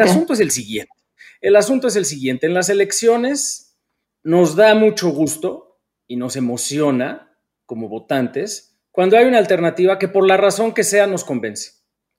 asunto 0.01 0.33
es 0.33 0.39
el 0.39 0.51
siguiente. 0.51 0.93
El 1.41 1.55
asunto 1.55 1.87
es 1.87 1.95
el 1.95 2.05
siguiente. 2.05 2.47
En 2.47 2.53
las 2.53 2.69
elecciones 2.69 3.77
nos 4.23 4.55
da 4.55 4.73
mucho 4.75 5.09
gusto 5.09 5.79
y 6.07 6.15
nos 6.15 6.35
emociona 6.35 7.37
como 7.65 7.89
votantes 7.89 8.77
cuando 8.91 9.17
hay 9.17 9.25
una 9.25 9.37
alternativa 9.37 9.99
que 9.99 10.07
por 10.07 10.25
la 10.25 10.37
razón 10.37 10.73
que 10.73 10.83
sea 10.83 11.07
nos 11.07 11.23
convence. 11.23 11.71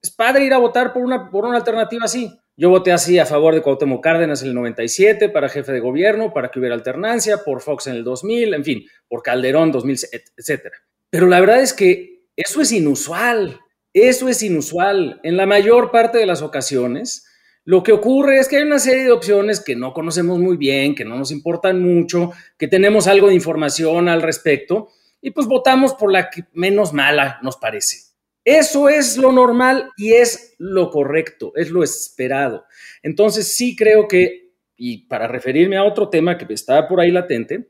Es 0.02 0.10
padre 0.10 0.44
ir 0.44 0.54
a 0.54 0.58
votar 0.58 0.92
por 0.92 1.02
una, 1.02 1.30
por 1.30 1.44
una 1.44 1.58
alternativa 1.58 2.04
así. 2.04 2.30
Yo 2.56 2.68
voté 2.68 2.92
así 2.92 3.18
a 3.18 3.26
favor 3.26 3.54
de 3.54 3.62
Cuauhtémoc 3.62 4.02
Cárdenas 4.02 4.42
en 4.42 4.48
el 4.48 4.54
97 4.54 5.30
para 5.30 5.48
jefe 5.48 5.72
de 5.72 5.80
gobierno, 5.80 6.32
para 6.32 6.50
que 6.50 6.58
hubiera 6.58 6.74
alternancia, 6.74 7.38
por 7.44 7.62
Fox 7.62 7.86
en 7.86 7.96
el 7.96 8.04
2000, 8.04 8.54
en 8.54 8.64
fin, 8.64 8.86
por 9.08 9.22
Calderón 9.22 9.72
2000, 9.72 9.98
etcétera. 10.36 10.76
Pero 11.08 11.26
la 11.26 11.40
verdad 11.40 11.60
es 11.60 11.72
que 11.72 12.26
eso 12.36 12.60
es 12.60 12.72
inusual. 12.72 13.60
Eso 13.92 14.28
es 14.28 14.42
inusual. 14.42 15.20
En 15.22 15.36
la 15.36 15.46
mayor 15.46 15.90
parte 15.90 16.18
de 16.18 16.26
las 16.26 16.42
ocasiones, 16.42 17.26
lo 17.64 17.82
que 17.82 17.92
ocurre 17.92 18.38
es 18.38 18.48
que 18.48 18.56
hay 18.56 18.62
una 18.62 18.78
serie 18.78 19.04
de 19.04 19.12
opciones 19.12 19.60
que 19.60 19.76
no 19.76 19.92
conocemos 19.92 20.38
muy 20.38 20.56
bien, 20.56 20.94
que 20.94 21.04
no 21.04 21.16
nos 21.16 21.30
importan 21.30 21.82
mucho, 21.82 22.32
que 22.56 22.68
tenemos 22.68 23.06
algo 23.06 23.28
de 23.28 23.34
información 23.34 24.08
al 24.08 24.22
respecto, 24.22 24.88
y 25.20 25.32
pues 25.32 25.46
votamos 25.46 25.94
por 25.94 26.10
la 26.12 26.30
que 26.30 26.44
menos 26.52 26.92
mala 26.92 27.38
nos 27.42 27.56
parece. 27.56 28.10
Eso 28.44 28.88
es 28.88 29.16
lo 29.18 29.32
normal 29.32 29.90
y 29.96 30.14
es 30.14 30.54
lo 30.58 30.90
correcto, 30.90 31.52
es 31.56 31.70
lo 31.70 31.82
esperado. 31.82 32.64
Entonces 33.02 33.54
sí 33.54 33.76
creo 33.76 34.08
que, 34.08 34.54
y 34.76 35.06
para 35.06 35.28
referirme 35.28 35.76
a 35.76 35.84
otro 35.84 36.08
tema 36.08 36.38
que 36.38 36.52
está 36.52 36.88
por 36.88 37.00
ahí 37.00 37.10
latente, 37.10 37.68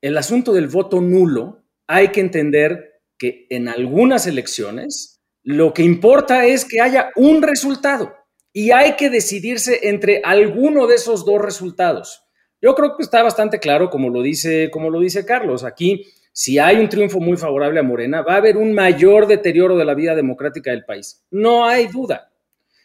el 0.00 0.18
asunto 0.18 0.52
del 0.52 0.66
voto 0.66 1.00
nulo, 1.00 1.62
hay 1.86 2.08
que 2.08 2.20
entender 2.20 3.00
que 3.16 3.46
en 3.50 3.68
algunas 3.68 4.26
elecciones, 4.26 5.17
lo 5.48 5.72
que 5.72 5.82
importa 5.82 6.44
es 6.44 6.66
que 6.66 6.82
haya 6.82 7.08
un 7.16 7.40
resultado 7.40 8.14
y 8.52 8.70
hay 8.70 8.96
que 8.96 9.08
decidirse 9.08 9.88
entre 9.88 10.20
alguno 10.22 10.86
de 10.86 10.96
esos 10.96 11.24
dos 11.24 11.40
resultados. 11.40 12.22
Yo 12.60 12.74
creo 12.74 12.94
que 12.94 13.02
está 13.02 13.22
bastante 13.22 13.58
claro, 13.58 13.88
como 13.88 14.10
lo 14.10 14.20
dice, 14.20 14.68
como 14.70 14.90
lo 14.90 15.00
dice 15.00 15.24
Carlos. 15.24 15.64
Aquí, 15.64 16.04
si 16.34 16.58
hay 16.58 16.76
un 16.76 16.90
triunfo 16.90 17.18
muy 17.18 17.38
favorable 17.38 17.80
a 17.80 17.82
Morena, 17.82 18.20
va 18.20 18.34
a 18.34 18.36
haber 18.36 18.58
un 18.58 18.74
mayor 18.74 19.26
deterioro 19.26 19.78
de 19.78 19.86
la 19.86 19.94
vida 19.94 20.14
democrática 20.14 20.70
del 20.70 20.84
país. 20.84 21.24
No 21.30 21.64
hay 21.64 21.86
duda. 21.86 22.30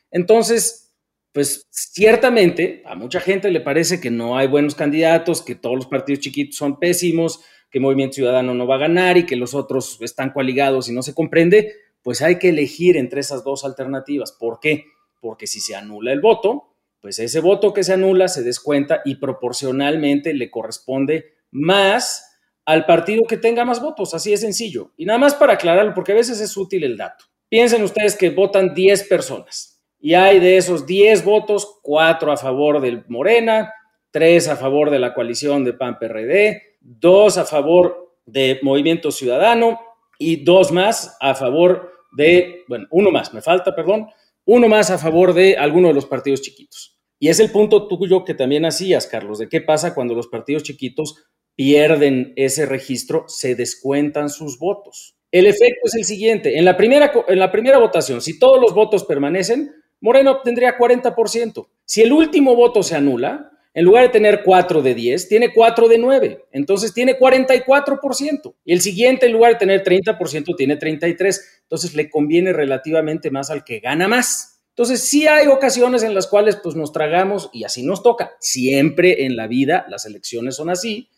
Entonces, 0.10 0.96
pues 1.34 1.68
ciertamente 1.70 2.82
a 2.86 2.96
mucha 2.96 3.20
gente 3.20 3.52
le 3.52 3.60
parece 3.60 4.00
que 4.00 4.10
no 4.10 4.38
hay 4.38 4.48
buenos 4.48 4.74
candidatos, 4.74 5.42
que 5.42 5.56
todos 5.56 5.76
los 5.76 5.88
partidos 5.88 6.22
chiquitos 6.22 6.56
son 6.56 6.80
pésimos, 6.80 7.42
que 7.70 7.82
Movimiento 7.82 8.14
Ciudadano 8.14 8.54
no 8.54 8.66
va 8.66 8.76
a 8.76 8.88
ganar 8.88 9.18
y 9.18 9.26
que 9.26 9.36
los 9.36 9.54
otros 9.54 9.98
están 10.00 10.30
coaligados 10.30 10.88
y 10.88 10.94
no 10.94 11.02
se 11.02 11.14
comprende 11.14 11.83
pues 12.04 12.22
hay 12.22 12.38
que 12.38 12.50
elegir 12.50 12.98
entre 12.98 13.22
esas 13.22 13.44
dos 13.44 13.66
alternativas. 13.66 14.32
¿Por 14.34 14.60
qué? 14.60 14.86
Porque 15.22 15.48
si 15.48 15.60
se 15.62 15.76
anula 15.76 16.12
el 16.12 16.22
voto, 16.22 16.76
pues 17.00 17.18
ese 17.20 17.40
voto 17.40 17.74
que 17.74 17.84
se 17.84 17.94
anula 17.94 18.28
se 18.28 18.44
descuenta 18.44 19.02
y 19.06 19.16
proporcionalmente 19.16 20.34
le 20.34 20.52
corresponde 20.52 21.34
más 21.52 22.30
al 22.66 22.86
partido 22.86 23.24
que 23.28 23.38
tenga 23.38 23.66
más 23.66 23.82
votos, 23.82 24.14
así 24.14 24.32
de 24.32 24.38
sencillo. 24.38 24.92
Y 24.98 25.06
nada 25.06 25.20
más 25.20 25.34
para 25.34 25.54
aclararlo, 25.54 25.94
porque 25.94 26.12
a 26.12 26.16
veces 26.16 26.40
es 26.40 26.56
útil 26.56 26.84
el 26.84 26.98
dato. 26.98 27.26
Piensen 27.50 27.84
ustedes 27.84 28.16
que 28.16 28.30
votan 28.30 28.74
10 28.74 29.04
personas 29.08 29.84
y 30.00 30.16
hay 30.16 30.40
de 30.40 30.58
esos 30.58 30.86
10 30.86 31.24
votos, 31.24 31.80
4 31.82 32.32
a 32.32 32.38
favor 32.38 32.82
del 32.82 33.06
Morena, 33.08 33.74
3 34.12 34.50
a 34.50 34.56
favor 34.56 34.90
de 34.90 35.00
la 35.00 35.14
coalición 35.14 35.64
de 35.64 35.74
PAN-PRD, 35.74 36.78
2 36.82 37.38
a 37.38 37.46
favor 37.46 38.18
de 38.26 38.60
Movimiento 38.62 39.12
Ciudadano 39.12 39.80
y 40.18 40.44
2 40.44 40.72
más 40.72 41.18
a 41.20 41.36
favor 41.36 41.92
de, 42.16 42.64
bueno, 42.68 42.88
uno 42.92 43.12
más, 43.12 43.34
me 43.34 43.42
falta, 43.42 43.76
perdón, 43.76 44.08
uno 44.46 44.68
más 44.68 44.92
a 44.92 44.98
favor 44.98 45.34
de 45.34 45.58
alguno 45.58 45.88
de 45.88 45.94
los 45.94 46.06
partidos 46.06 46.42
chiquitos. 46.42 47.00
Y 47.20 47.30
es 47.30 47.40
el 47.40 47.52
punto 47.52 47.88
tuyo 47.88 48.26
que 48.26 48.34
también 48.34 48.66
hacías, 48.66 49.08
Carlos, 49.08 49.40
de 49.40 49.48
qué 49.48 49.62
pasa 49.62 49.96
cuando 49.96 50.14
los 50.14 50.28
partidos 50.28 50.64
chiquitos 50.64 51.24
pierden 51.56 52.34
ese 52.36 52.66
registro, 52.66 53.26
se 53.28 53.56
descuentan 53.56 54.30
sus 54.30 54.60
votos. 54.60 55.16
El 55.32 55.46
efecto 55.46 55.82
es 55.86 55.96
el 55.96 56.04
siguiente, 56.04 56.58
en 56.58 56.66
la 56.66 56.76
primera, 56.76 57.12
en 57.28 57.40
la 57.40 57.52
primera 57.52 57.78
votación, 57.78 58.22
si 58.22 58.38
todos 58.38 58.60
los 58.60 58.74
votos 58.74 59.06
permanecen, 59.06 59.72
Moreno 60.02 60.32
obtendría 60.32 60.78
40%. 60.78 61.68
Si 61.86 62.02
el 62.02 62.12
último 62.12 62.56
voto 62.56 62.84
se 62.84 62.96
anula, 62.96 63.53
en 63.76 63.86
lugar 63.86 64.04
de 64.04 64.10
tener 64.10 64.44
4 64.44 64.82
de 64.84 64.94
10, 64.94 65.28
tiene 65.28 65.52
4 65.52 65.88
de 65.88 65.98
9. 65.98 66.46
Entonces 66.52 66.94
tiene 66.94 67.18
44%. 67.18 68.56
Y 68.64 68.74
el 68.74 68.82
siguiente, 68.82 69.26
en 69.26 69.34
lugar 69.34 69.54
de 69.54 69.60
tener 69.60 69.84
30%, 69.84 70.56
tiene 70.56 70.78
33%. 70.80 71.40
Entonces 71.64 71.96
le 71.96 72.10
conviene 72.10 72.54
relativamente 72.54 73.32
más 73.32 73.50
al 73.50 73.64
que 73.64 73.80
gana 73.80 74.08
más. 74.08 74.62
Entonces 74.76 75.02
sí 75.02 75.28
hay 75.28 75.48
ocasiones 75.48 76.04
en 76.04 76.14
las 76.14 76.28
cuales 76.28 76.56
pues 76.56 76.76
nos 76.76 76.92
tragamos 76.92 77.50
y 77.52 77.64
así 77.64 77.84
nos 77.84 78.04
toca. 78.04 78.32
Siempre 78.40 79.26
en 79.26 79.36
la 79.36 79.48
vida 79.48 79.86
las 79.90 80.06
elecciones 80.06 80.56
son 80.56 80.70
así. 80.70 81.10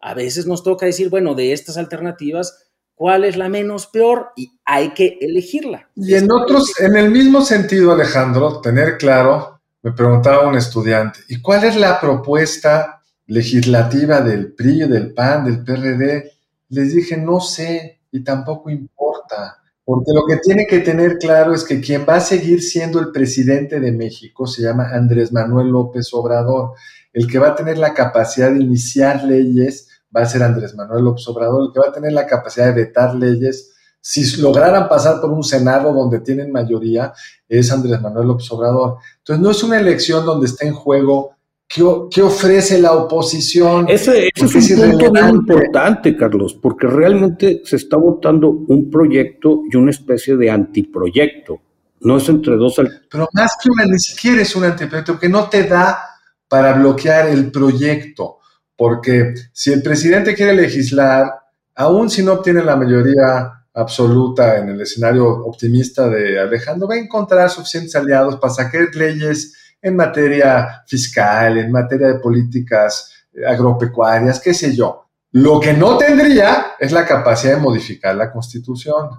A 0.00 0.14
veces 0.14 0.46
nos 0.46 0.64
toca 0.64 0.86
decir, 0.86 1.10
bueno, 1.10 1.34
de 1.34 1.52
estas 1.52 1.76
alternativas, 1.76 2.70
¿cuál 2.94 3.24
es 3.24 3.36
la 3.36 3.48
menos 3.48 3.86
peor? 3.86 4.30
Y 4.36 4.52
hay 4.64 4.90
que 4.90 5.18
elegirla. 5.20 5.90
Y 5.94 6.14
en 6.14 6.30
otros, 6.30 6.72
en 6.80 6.96
el 6.96 7.10
mismo 7.10 7.42
sentido, 7.42 7.92
Alejandro, 7.92 8.60
tener 8.60 8.96
claro 8.96 9.59
me 9.82 9.92
preguntaba 9.92 10.46
un 10.46 10.56
estudiante, 10.56 11.20
¿y 11.28 11.40
cuál 11.40 11.64
es 11.64 11.76
la 11.76 12.00
propuesta 12.00 13.02
legislativa 13.26 14.20
del 14.20 14.52
PRI, 14.52 14.88
del 14.88 15.14
PAN, 15.14 15.44
del 15.44 15.64
PRD? 15.64 16.32
Les 16.68 16.94
dije, 16.94 17.16
no 17.16 17.40
sé 17.40 18.00
y 18.12 18.22
tampoco 18.22 18.70
importa, 18.70 19.60
porque 19.84 20.12
lo 20.12 20.24
que 20.24 20.36
tiene 20.36 20.66
que 20.66 20.78
tener 20.80 21.18
claro 21.18 21.52
es 21.52 21.64
que 21.64 21.80
quien 21.80 22.06
va 22.08 22.14
a 22.16 22.20
seguir 22.20 22.62
siendo 22.62 23.00
el 23.00 23.10
presidente 23.10 23.80
de 23.80 23.90
México 23.90 24.46
se 24.46 24.62
llama 24.62 24.90
Andrés 24.92 25.32
Manuel 25.32 25.66
López 25.66 26.08
Obrador. 26.12 26.74
El 27.12 27.26
que 27.26 27.40
va 27.40 27.48
a 27.48 27.54
tener 27.56 27.76
la 27.76 27.92
capacidad 27.92 28.52
de 28.52 28.60
iniciar 28.60 29.24
leyes 29.24 29.88
va 30.14 30.22
a 30.22 30.26
ser 30.26 30.44
Andrés 30.44 30.76
Manuel 30.76 31.02
López 31.02 31.26
Obrador. 31.26 31.64
El 31.66 31.72
que 31.72 31.80
va 31.80 31.88
a 31.88 31.92
tener 31.92 32.12
la 32.12 32.28
capacidad 32.28 32.66
de 32.66 32.84
vetar 32.84 33.16
leyes 33.16 33.74
si 34.00 34.40
lograran 34.40 34.88
pasar 34.88 35.20
por 35.20 35.30
un 35.30 35.44
Senado 35.44 35.92
donde 35.92 36.20
tienen 36.20 36.50
mayoría, 36.50 37.12
es 37.48 37.70
Andrés 37.70 38.00
Manuel 38.00 38.28
López 38.28 38.50
Obrador. 38.52 38.96
Entonces, 39.18 39.42
no 39.42 39.50
es 39.50 39.62
una 39.62 39.78
elección 39.78 40.24
donde 40.24 40.46
está 40.46 40.66
en 40.66 40.74
juego 40.74 41.36
¿Qué, 41.72 42.20
ofrece 42.20 42.80
la 42.80 42.94
oposición? 42.94 43.86
Ese, 43.88 44.28
es 44.34 44.42
un 44.42 44.90
punto 44.90 45.12
bien 45.12 45.28
importante, 45.28 46.16
Carlos, 46.16 46.58
porque 46.60 46.88
realmente 46.88 47.62
se 47.64 47.76
está 47.76 47.96
votando 47.96 48.48
un 48.50 48.90
proyecto 48.90 49.62
y 49.70 49.76
una 49.76 49.92
especie 49.92 50.36
de 50.36 50.50
antiproyecto. 50.50 51.60
No 52.00 52.16
es 52.16 52.28
entre 52.28 52.56
dos. 52.56 52.74
Pero 53.08 53.28
más 53.34 53.52
que 53.62 53.70
una, 53.70 53.84
ni 53.84 54.00
siquiera 54.00 54.42
es 54.42 54.56
un 54.56 54.64
antiproyecto, 54.64 55.16
que 55.16 55.28
no 55.28 55.48
te 55.48 55.62
da 55.62 56.06
para 56.48 56.72
bloquear 56.72 57.28
el 57.28 57.52
proyecto. 57.52 58.38
Porque 58.74 59.34
si 59.52 59.72
el 59.72 59.80
presidente 59.80 60.34
quiere 60.34 60.54
legislar, 60.54 61.30
aún 61.76 62.10
si 62.10 62.24
no 62.24 62.32
obtiene 62.32 62.64
la 62.64 62.74
mayoría 62.74 63.59
absoluta 63.74 64.58
en 64.58 64.70
el 64.70 64.80
escenario 64.80 65.28
optimista 65.28 66.08
de 66.08 66.40
Alejandro, 66.40 66.88
va 66.88 66.94
a 66.94 66.98
encontrar 66.98 67.50
suficientes 67.50 67.94
aliados 67.94 68.36
para 68.36 68.52
sacar 68.52 68.94
leyes 68.94 69.54
en 69.80 69.96
materia 69.96 70.82
fiscal, 70.86 71.58
en 71.58 71.70
materia 71.70 72.08
de 72.08 72.18
políticas 72.18 73.12
agropecuarias, 73.46 74.40
qué 74.40 74.52
sé 74.54 74.74
yo. 74.74 75.06
Lo 75.32 75.60
que 75.60 75.72
no 75.72 75.96
tendría 75.96 76.72
es 76.78 76.90
la 76.92 77.06
capacidad 77.06 77.54
de 77.54 77.60
modificar 77.60 78.16
la 78.16 78.32
constitución. 78.32 79.10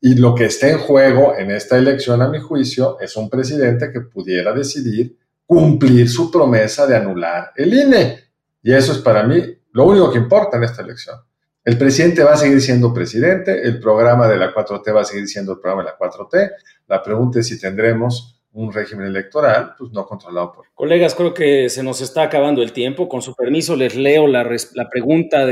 Y 0.00 0.14
lo 0.14 0.34
que 0.34 0.46
está 0.46 0.68
en 0.68 0.78
juego 0.78 1.34
en 1.36 1.50
esta 1.50 1.76
elección, 1.76 2.22
a 2.22 2.28
mi 2.28 2.40
juicio, 2.40 2.98
es 3.00 3.16
un 3.16 3.28
presidente 3.28 3.92
que 3.92 4.00
pudiera 4.00 4.52
decidir 4.52 5.18
cumplir 5.44 6.08
su 6.08 6.30
promesa 6.30 6.86
de 6.86 6.96
anular 6.96 7.52
el 7.56 7.74
INE. 7.74 8.18
Y 8.62 8.72
eso 8.72 8.92
es 8.92 8.98
para 8.98 9.24
mí 9.24 9.42
lo 9.72 9.86
único 9.86 10.10
que 10.10 10.18
importa 10.18 10.56
en 10.56 10.64
esta 10.64 10.82
elección. 10.82 11.16
El 11.68 11.76
presidente 11.76 12.24
va 12.24 12.32
a 12.32 12.36
seguir 12.38 12.62
siendo 12.62 12.94
presidente, 12.94 13.60
el 13.62 13.78
programa 13.78 14.26
de 14.26 14.38
la 14.38 14.54
4T 14.54 14.90
va 14.90 15.02
a 15.02 15.04
seguir 15.04 15.28
siendo 15.28 15.52
el 15.52 15.60
programa 15.60 15.82
de 15.82 15.90
la 15.90 15.98
4T. 15.98 16.50
La 16.86 17.02
pregunta 17.02 17.40
es 17.40 17.46
si 17.46 17.60
tendremos 17.60 18.40
un 18.52 18.72
régimen 18.72 19.08
electoral 19.08 19.74
pues, 19.76 19.92
no 19.92 20.06
controlado 20.06 20.50
por. 20.50 20.64
Colegas, 20.72 21.14
creo 21.14 21.34
que 21.34 21.68
se 21.68 21.82
nos 21.82 22.00
está 22.00 22.22
acabando 22.22 22.62
el 22.62 22.72
tiempo. 22.72 23.06
Con 23.06 23.20
su 23.20 23.34
permiso, 23.34 23.76
les 23.76 23.96
leo 23.96 24.26
la, 24.26 24.48
pregunta 24.90 25.46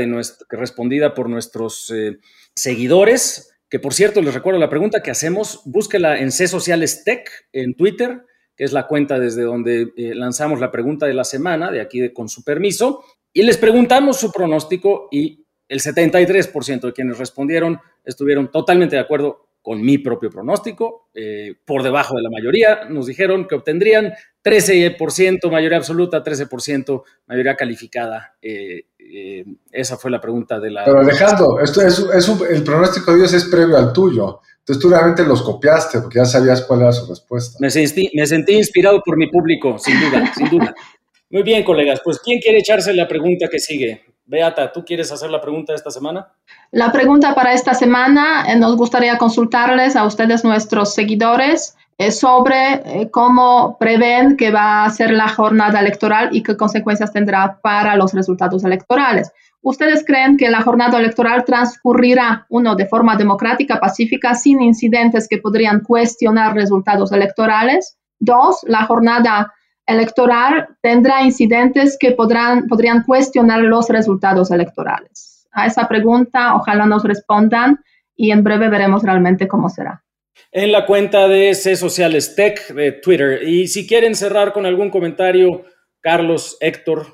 respondida 0.49 1.13
por 1.13 1.29
nuestros 1.29 1.93
eh, 1.95 2.17
seguidores. 2.55 3.55
Que 3.69 3.77
por 3.77 3.93
cierto, 3.93 4.19
les 4.23 4.33
recuerdo 4.33 4.59
la 4.59 4.71
pregunta 4.71 5.03
que 5.03 5.11
hacemos. 5.11 5.61
Búsquela 5.65 6.17
en 6.17 6.31
C 6.31 6.47
Sociales 6.47 7.03
Tech 7.03 7.29
en 7.53 7.75
Twitter, 7.75 8.23
que 8.55 8.63
es 8.63 8.73
la 8.73 8.87
cuenta 8.87 9.19
desde 9.19 9.43
donde 9.43 9.93
eh, 9.95 10.15
lanzamos 10.15 10.59
la 10.59 10.71
pregunta 10.71 11.05
de 11.05 11.13
la 11.13 11.25
semana, 11.25 11.69
de 11.69 11.79
aquí 11.79 11.99
de, 11.99 12.11
con 12.11 12.27
su 12.27 12.43
permiso. 12.43 13.03
Y 13.31 13.43
les 13.43 13.57
preguntamos 13.57 14.17
su 14.17 14.31
pronóstico 14.31 15.09
y 15.11 15.43
el 15.67 15.79
73% 15.79 16.81
de 16.81 16.93
quienes 16.93 17.17
respondieron 17.17 17.79
estuvieron 18.03 18.51
totalmente 18.51 18.95
de 18.95 19.01
acuerdo 19.01 19.47
con 19.67 19.81
mi 19.81 19.97
propio 19.97 20.29
pronóstico, 20.29 21.09
eh, 21.13 21.55
por 21.65 21.83
debajo 21.83 22.15
de 22.15 22.21
la 22.21 22.29
mayoría. 22.29 22.85
Nos 22.85 23.05
dijeron 23.05 23.49
que 23.49 23.55
obtendrían 23.55 24.13
13% 24.41 25.51
mayoría 25.51 25.77
absoluta, 25.77 26.23
13% 26.23 27.03
mayoría 27.27 27.55
calificada. 27.55 28.37
Eh, 28.41 28.85
eh, 28.97 29.43
esa 29.69 29.97
fue 29.97 30.09
la 30.09 30.21
pregunta 30.21 30.57
de 30.57 30.71
la... 30.71 30.85
Pero 30.85 31.01
Alejandro, 31.01 31.59
esto 31.59 31.81
es, 31.81 32.29
el 32.49 32.63
pronóstico 32.63 33.11
de 33.11 33.17
Dios 33.17 33.33
es 33.33 33.43
previo 33.43 33.75
al 33.75 33.91
tuyo. 33.91 34.39
Entonces 34.59 34.81
tú 34.81 34.89
realmente 34.89 35.23
los 35.23 35.41
copiaste 35.41 35.99
porque 35.99 36.19
ya 36.19 36.25
sabías 36.25 36.61
cuál 36.61 36.83
era 36.83 36.93
su 36.93 37.05
respuesta. 37.05 37.57
Me 37.59 37.69
sentí, 37.69 38.09
me 38.13 38.25
sentí 38.25 38.53
inspirado 38.53 39.01
por 39.03 39.17
mi 39.17 39.27
público, 39.29 39.77
sin 39.77 39.99
duda, 39.99 40.31
sin 40.33 40.49
duda. 40.49 40.73
Muy 41.29 41.43
bien, 41.43 41.65
colegas. 41.65 41.99
Pues, 42.01 42.19
¿quién 42.19 42.39
quiere 42.39 42.59
echarse 42.59 42.93
la 42.93 43.05
pregunta 43.05 43.49
que 43.49 43.59
sigue? 43.59 44.01
Beata, 44.27 44.73
¿tú 44.73 44.83
quieres 44.83 45.09
hacer 45.11 45.29
la 45.29 45.39
pregunta 45.39 45.73
esta 45.73 45.89
semana? 45.89 46.27
La 46.71 46.91
pregunta 46.91 47.33
para 47.33 47.53
esta 47.53 47.73
semana 47.73 48.45
eh, 48.47 48.57
nos 48.57 48.75
gustaría 48.75 49.17
consultarles 49.17 49.95
a 49.95 50.03
ustedes, 50.03 50.43
nuestros 50.43 50.93
seguidores, 50.93 51.77
eh, 51.97 52.11
sobre 52.11 52.73
eh, 52.73 53.09
cómo 53.09 53.77
prevén 53.79 54.35
que 54.35 54.51
va 54.51 54.83
a 54.83 54.89
ser 54.89 55.11
la 55.11 55.29
jornada 55.29 55.79
electoral 55.79 56.29
y 56.33 56.43
qué 56.43 56.57
consecuencias 56.57 57.13
tendrá 57.13 57.57
para 57.61 57.95
los 57.95 58.13
resultados 58.13 58.65
electorales. 58.65 59.31
¿Ustedes 59.61 60.03
creen 60.05 60.35
que 60.35 60.49
la 60.49 60.61
jornada 60.61 60.99
electoral 60.99 61.45
transcurrirá, 61.45 62.45
uno, 62.49 62.75
de 62.75 62.85
forma 62.85 63.15
democrática, 63.15 63.79
pacífica, 63.79 64.35
sin 64.35 64.61
incidentes 64.61 65.27
que 65.27 65.37
podrían 65.37 65.79
cuestionar 65.79 66.53
resultados 66.53 67.13
electorales? 67.13 67.97
Dos, 68.19 68.59
la 68.67 68.85
jornada 68.85 69.53
electoral 69.87 70.67
tendrá 70.81 71.23
incidentes 71.23 71.97
que 71.99 72.11
podrán, 72.11 72.67
podrían 72.67 73.03
cuestionar 73.03 73.61
los 73.61 73.89
resultados 73.89 74.51
electorales. 74.51 75.47
A 75.51 75.65
esa 75.65 75.87
pregunta, 75.87 76.55
ojalá 76.55 76.85
nos 76.85 77.03
respondan 77.03 77.79
y 78.15 78.31
en 78.31 78.43
breve 78.43 78.69
veremos 78.69 79.01
realmente 79.01 79.47
cómo 79.47 79.69
será. 79.69 80.03
En 80.51 80.71
la 80.71 80.85
cuenta 80.85 81.27
de 81.27 81.55
C 81.55 81.75
Sociales 81.75 82.35
Tech 82.35 82.73
de 82.73 82.91
Twitter. 82.91 83.43
Y 83.43 83.67
si 83.67 83.87
quieren 83.87 84.15
cerrar 84.15 84.53
con 84.53 84.65
algún 84.65 84.89
comentario, 84.89 85.63
Carlos, 85.99 86.57
Héctor. 86.59 87.07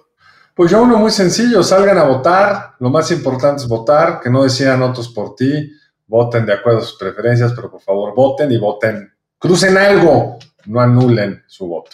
Pues 0.56 0.72
yo 0.72 0.84
uno 0.84 0.98
muy 0.98 1.12
sencillo, 1.12 1.64
salgan 1.64 1.98
a 1.98 2.04
votar. 2.04 2.74
Lo 2.80 2.90
más 2.90 3.10
importante 3.12 3.64
es 3.64 3.68
votar, 3.68 4.20
que 4.22 4.30
no 4.30 4.44
decían 4.44 4.82
otros 4.82 5.10
por 5.10 5.36
ti. 5.36 5.72
Voten 6.06 6.46
de 6.46 6.54
acuerdo 6.54 6.80
a 6.80 6.84
sus 6.84 6.98
preferencias, 6.98 7.54
pero 7.54 7.72
por 7.72 7.82
favor 7.82 8.14
voten 8.14 8.52
y 8.52 8.58
voten. 8.58 9.12
Crucen 9.40 9.78
algo, 9.78 10.38
no 10.66 10.80
anulen 10.80 11.44
su 11.48 11.68
voto. 11.68 11.92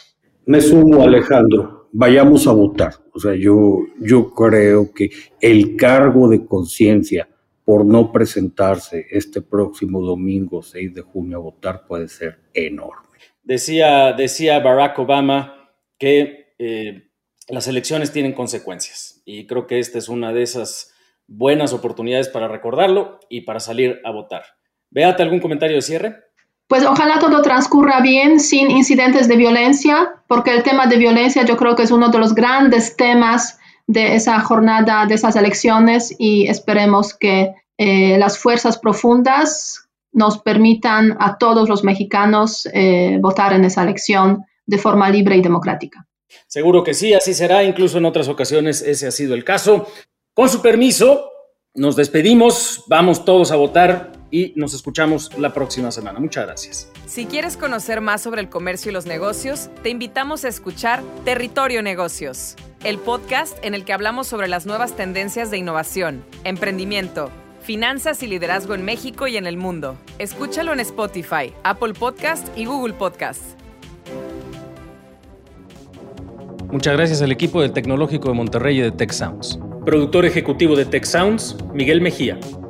Me 0.49 0.62
sumo, 0.62 1.03
Alejandro. 1.03 1.89
Vayamos 1.91 2.47
a 2.47 2.51
votar. 2.53 2.95
O 3.13 3.19
sea, 3.19 3.35
yo, 3.35 3.81
yo 3.99 4.31
creo 4.31 4.91
que 4.91 5.12
el 5.39 5.75
cargo 5.75 6.27
de 6.27 6.43
conciencia 6.43 7.29
por 7.63 7.85
no 7.85 8.12
presentarse 8.12 9.05
este 9.12 9.43
próximo 9.43 10.01
domingo 10.01 10.63
6 10.63 10.95
de 10.95 11.01
junio 11.01 11.38
a 11.38 11.41
votar 11.41 11.85
puede 11.85 12.07
ser 12.07 12.39
enorme. 12.51 13.19
Decía, 13.43 14.13
decía 14.13 14.57
Barack 14.57 14.97
Obama 14.97 15.69
que 15.99 16.55
eh, 16.57 17.12
las 17.47 17.67
elecciones 17.67 18.12
tienen 18.12 18.33
consecuencias 18.33 19.21
y 19.25 19.45
creo 19.45 19.67
que 19.67 19.77
esta 19.77 19.99
es 19.99 20.09
una 20.09 20.33
de 20.33 20.41
esas 20.41 20.95
buenas 21.27 21.73
oportunidades 21.73 22.27
para 22.27 22.47
recordarlo 22.47 23.19
y 23.29 23.41
para 23.41 23.59
salir 23.59 24.01
a 24.03 24.09
votar. 24.09 24.45
Véate 24.89 25.21
algún 25.21 25.41
comentario 25.41 25.75
de 25.75 25.83
cierre. 25.83 26.15
Pues 26.69 26.86
ojalá 26.86 27.17
todo 27.17 27.41
transcurra 27.41 27.99
bien, 27.99 28.39
sin 28.39 28.69
incidentes 28.69 29.27
de 29.27 29.36
violencia, 29.36 30.13
porque 30.27 30.51
el 30.51 30.62
tema 30.62 30.86
de 30.86 30.97
violencia 30.97 31.43
yo 31.43 31.58
creo 31.58 31.75
que 31.75 31.82
es 31.82 31.89
uno 31.89 32.10
de 32.10 32.19
los 32.19 32.36
grandes 32.36 32.95
temas 32.95 33.58
de 33.88 34.13
esa 34.13 34.39
jornada, 34.41 35.08
de 35.08 35.15
esas 35.15 35.36
elecciones, 35.36 36.13
y 36.19 36.45
esperemos 36.45 37.15
que 37.15 37.55
eh, 37.79 38.19
las 38.19 38.38
fuerzas 38.38 38.77
profundas 38.77 39.89
nos 40.12 40.38
permitan 40.38 41.17
a 41.19 41.39
todos 41.39 41.67
los 41.67 41.84
mexicanos 41.84 42.69
eh, 42.71 43.17
votar 43.19 43.51
en 43.53 43.65
esa 43.65 43.82
elección 43.82 44.45
de 44.67 44.77
forma 44.77 45.10
libre 45.10 45.38
y 45.38 45.41
democrática. 45.41 46.05
Seguro 46.45 46.84
que 46.84 46.93
sí, 46.93 47.15
así 47.15 47.34
será, 47.34 47.63
incluso 47.63 47.97
en 47.97 48.05
otras 48.05 48.27
ocasiones 48.27 48.84
ese 48.84 49.08
ha 49.08 49.12
sido 49.12 49.34
el 49.34 49.43
caso. 49.43 49.88
Con 50.36 50.47
su 50.49 50.62
permiso, 50.62 51.32
nos 51.73 51.95
despedimos, 51.95 52.84
vamos 52.88 53.25
todos 53.25 53.51
a 53.51 53.55
votar 53.55 54.18
y 54.31 54.53
nos 54.55 54.73
escuchamos 54.73 55.37
la 55.37 55.53
próxima 55.53 55.91
semana. 55.91 56.19
Muchas 56.19 56.45
gracias. 56.45 56.91
Si 57.05 57.25
quieres 57.25 57.57
conocer 57.57 58.01
más 58.01 58.21
sobre 58.21 58.41
el 58.41 58.49
comercio 58.49 58.91
y 58.91 58.93
los 58.93 59.05
negocios, 59.05 59.69
te 59.83 59.89
invitamos 59.89 60.45
a 60.45 60.47
escuchar 60.47 61.03
Territorio 61.25 61.81
Negocios, 61.81 62.55
el 62.83 62.97
podcast 62.97 63.57
en 63.63 63.73
el 63.73 63.85
que 63.85 63.93
hablamos 63.93 64.27
sobre 64.27 64.47
las 64.47 64.65
nuevas 64.65 64.95
tendencias 64.95 65.51
de 65.51 65.57
innovación, 65.57 66.23
emprendimiento, 66.43 67.31
finanzas 67.61 68.23
y 68.23 68.27
liderazgo 68.27 68.75
en 68.75 68.85
México 68.85 69.27
y 69.27 69.37
en 69.37 69.47
el 69.47 69.57
mundo. 69.57 69.97
Escúchalo 70.17 70.73
en 70.73 70.79
Spotify, 70.79 71.53
Apple 71.63 71.93
Podcast 71.93 72.47
y 72.57 72.65
Google 72.65 72.93
Podcast. 72.93 73.41
Muchas 76.71 76.93
gracias 76.93 77.21
al 77.23 77.31
equipo 77.31 77.61
del 77.61 77.73
Tecnológico 77.73 78.29
de 78.29 78.35
Monterrey 78.35 78.77
y 78.77 78.81
de 78.81 78.91
Tech 78.91 79.11
Sounds. 79.11 79.59
Productor 79.85 80.25
ejecutivo 80.25 80.75
de 80.75 80.85
Tech 80.85 81.03
Sounds, 81.03 81.57
Miguel 81.73 81.99
Mejía. 81.99 82.39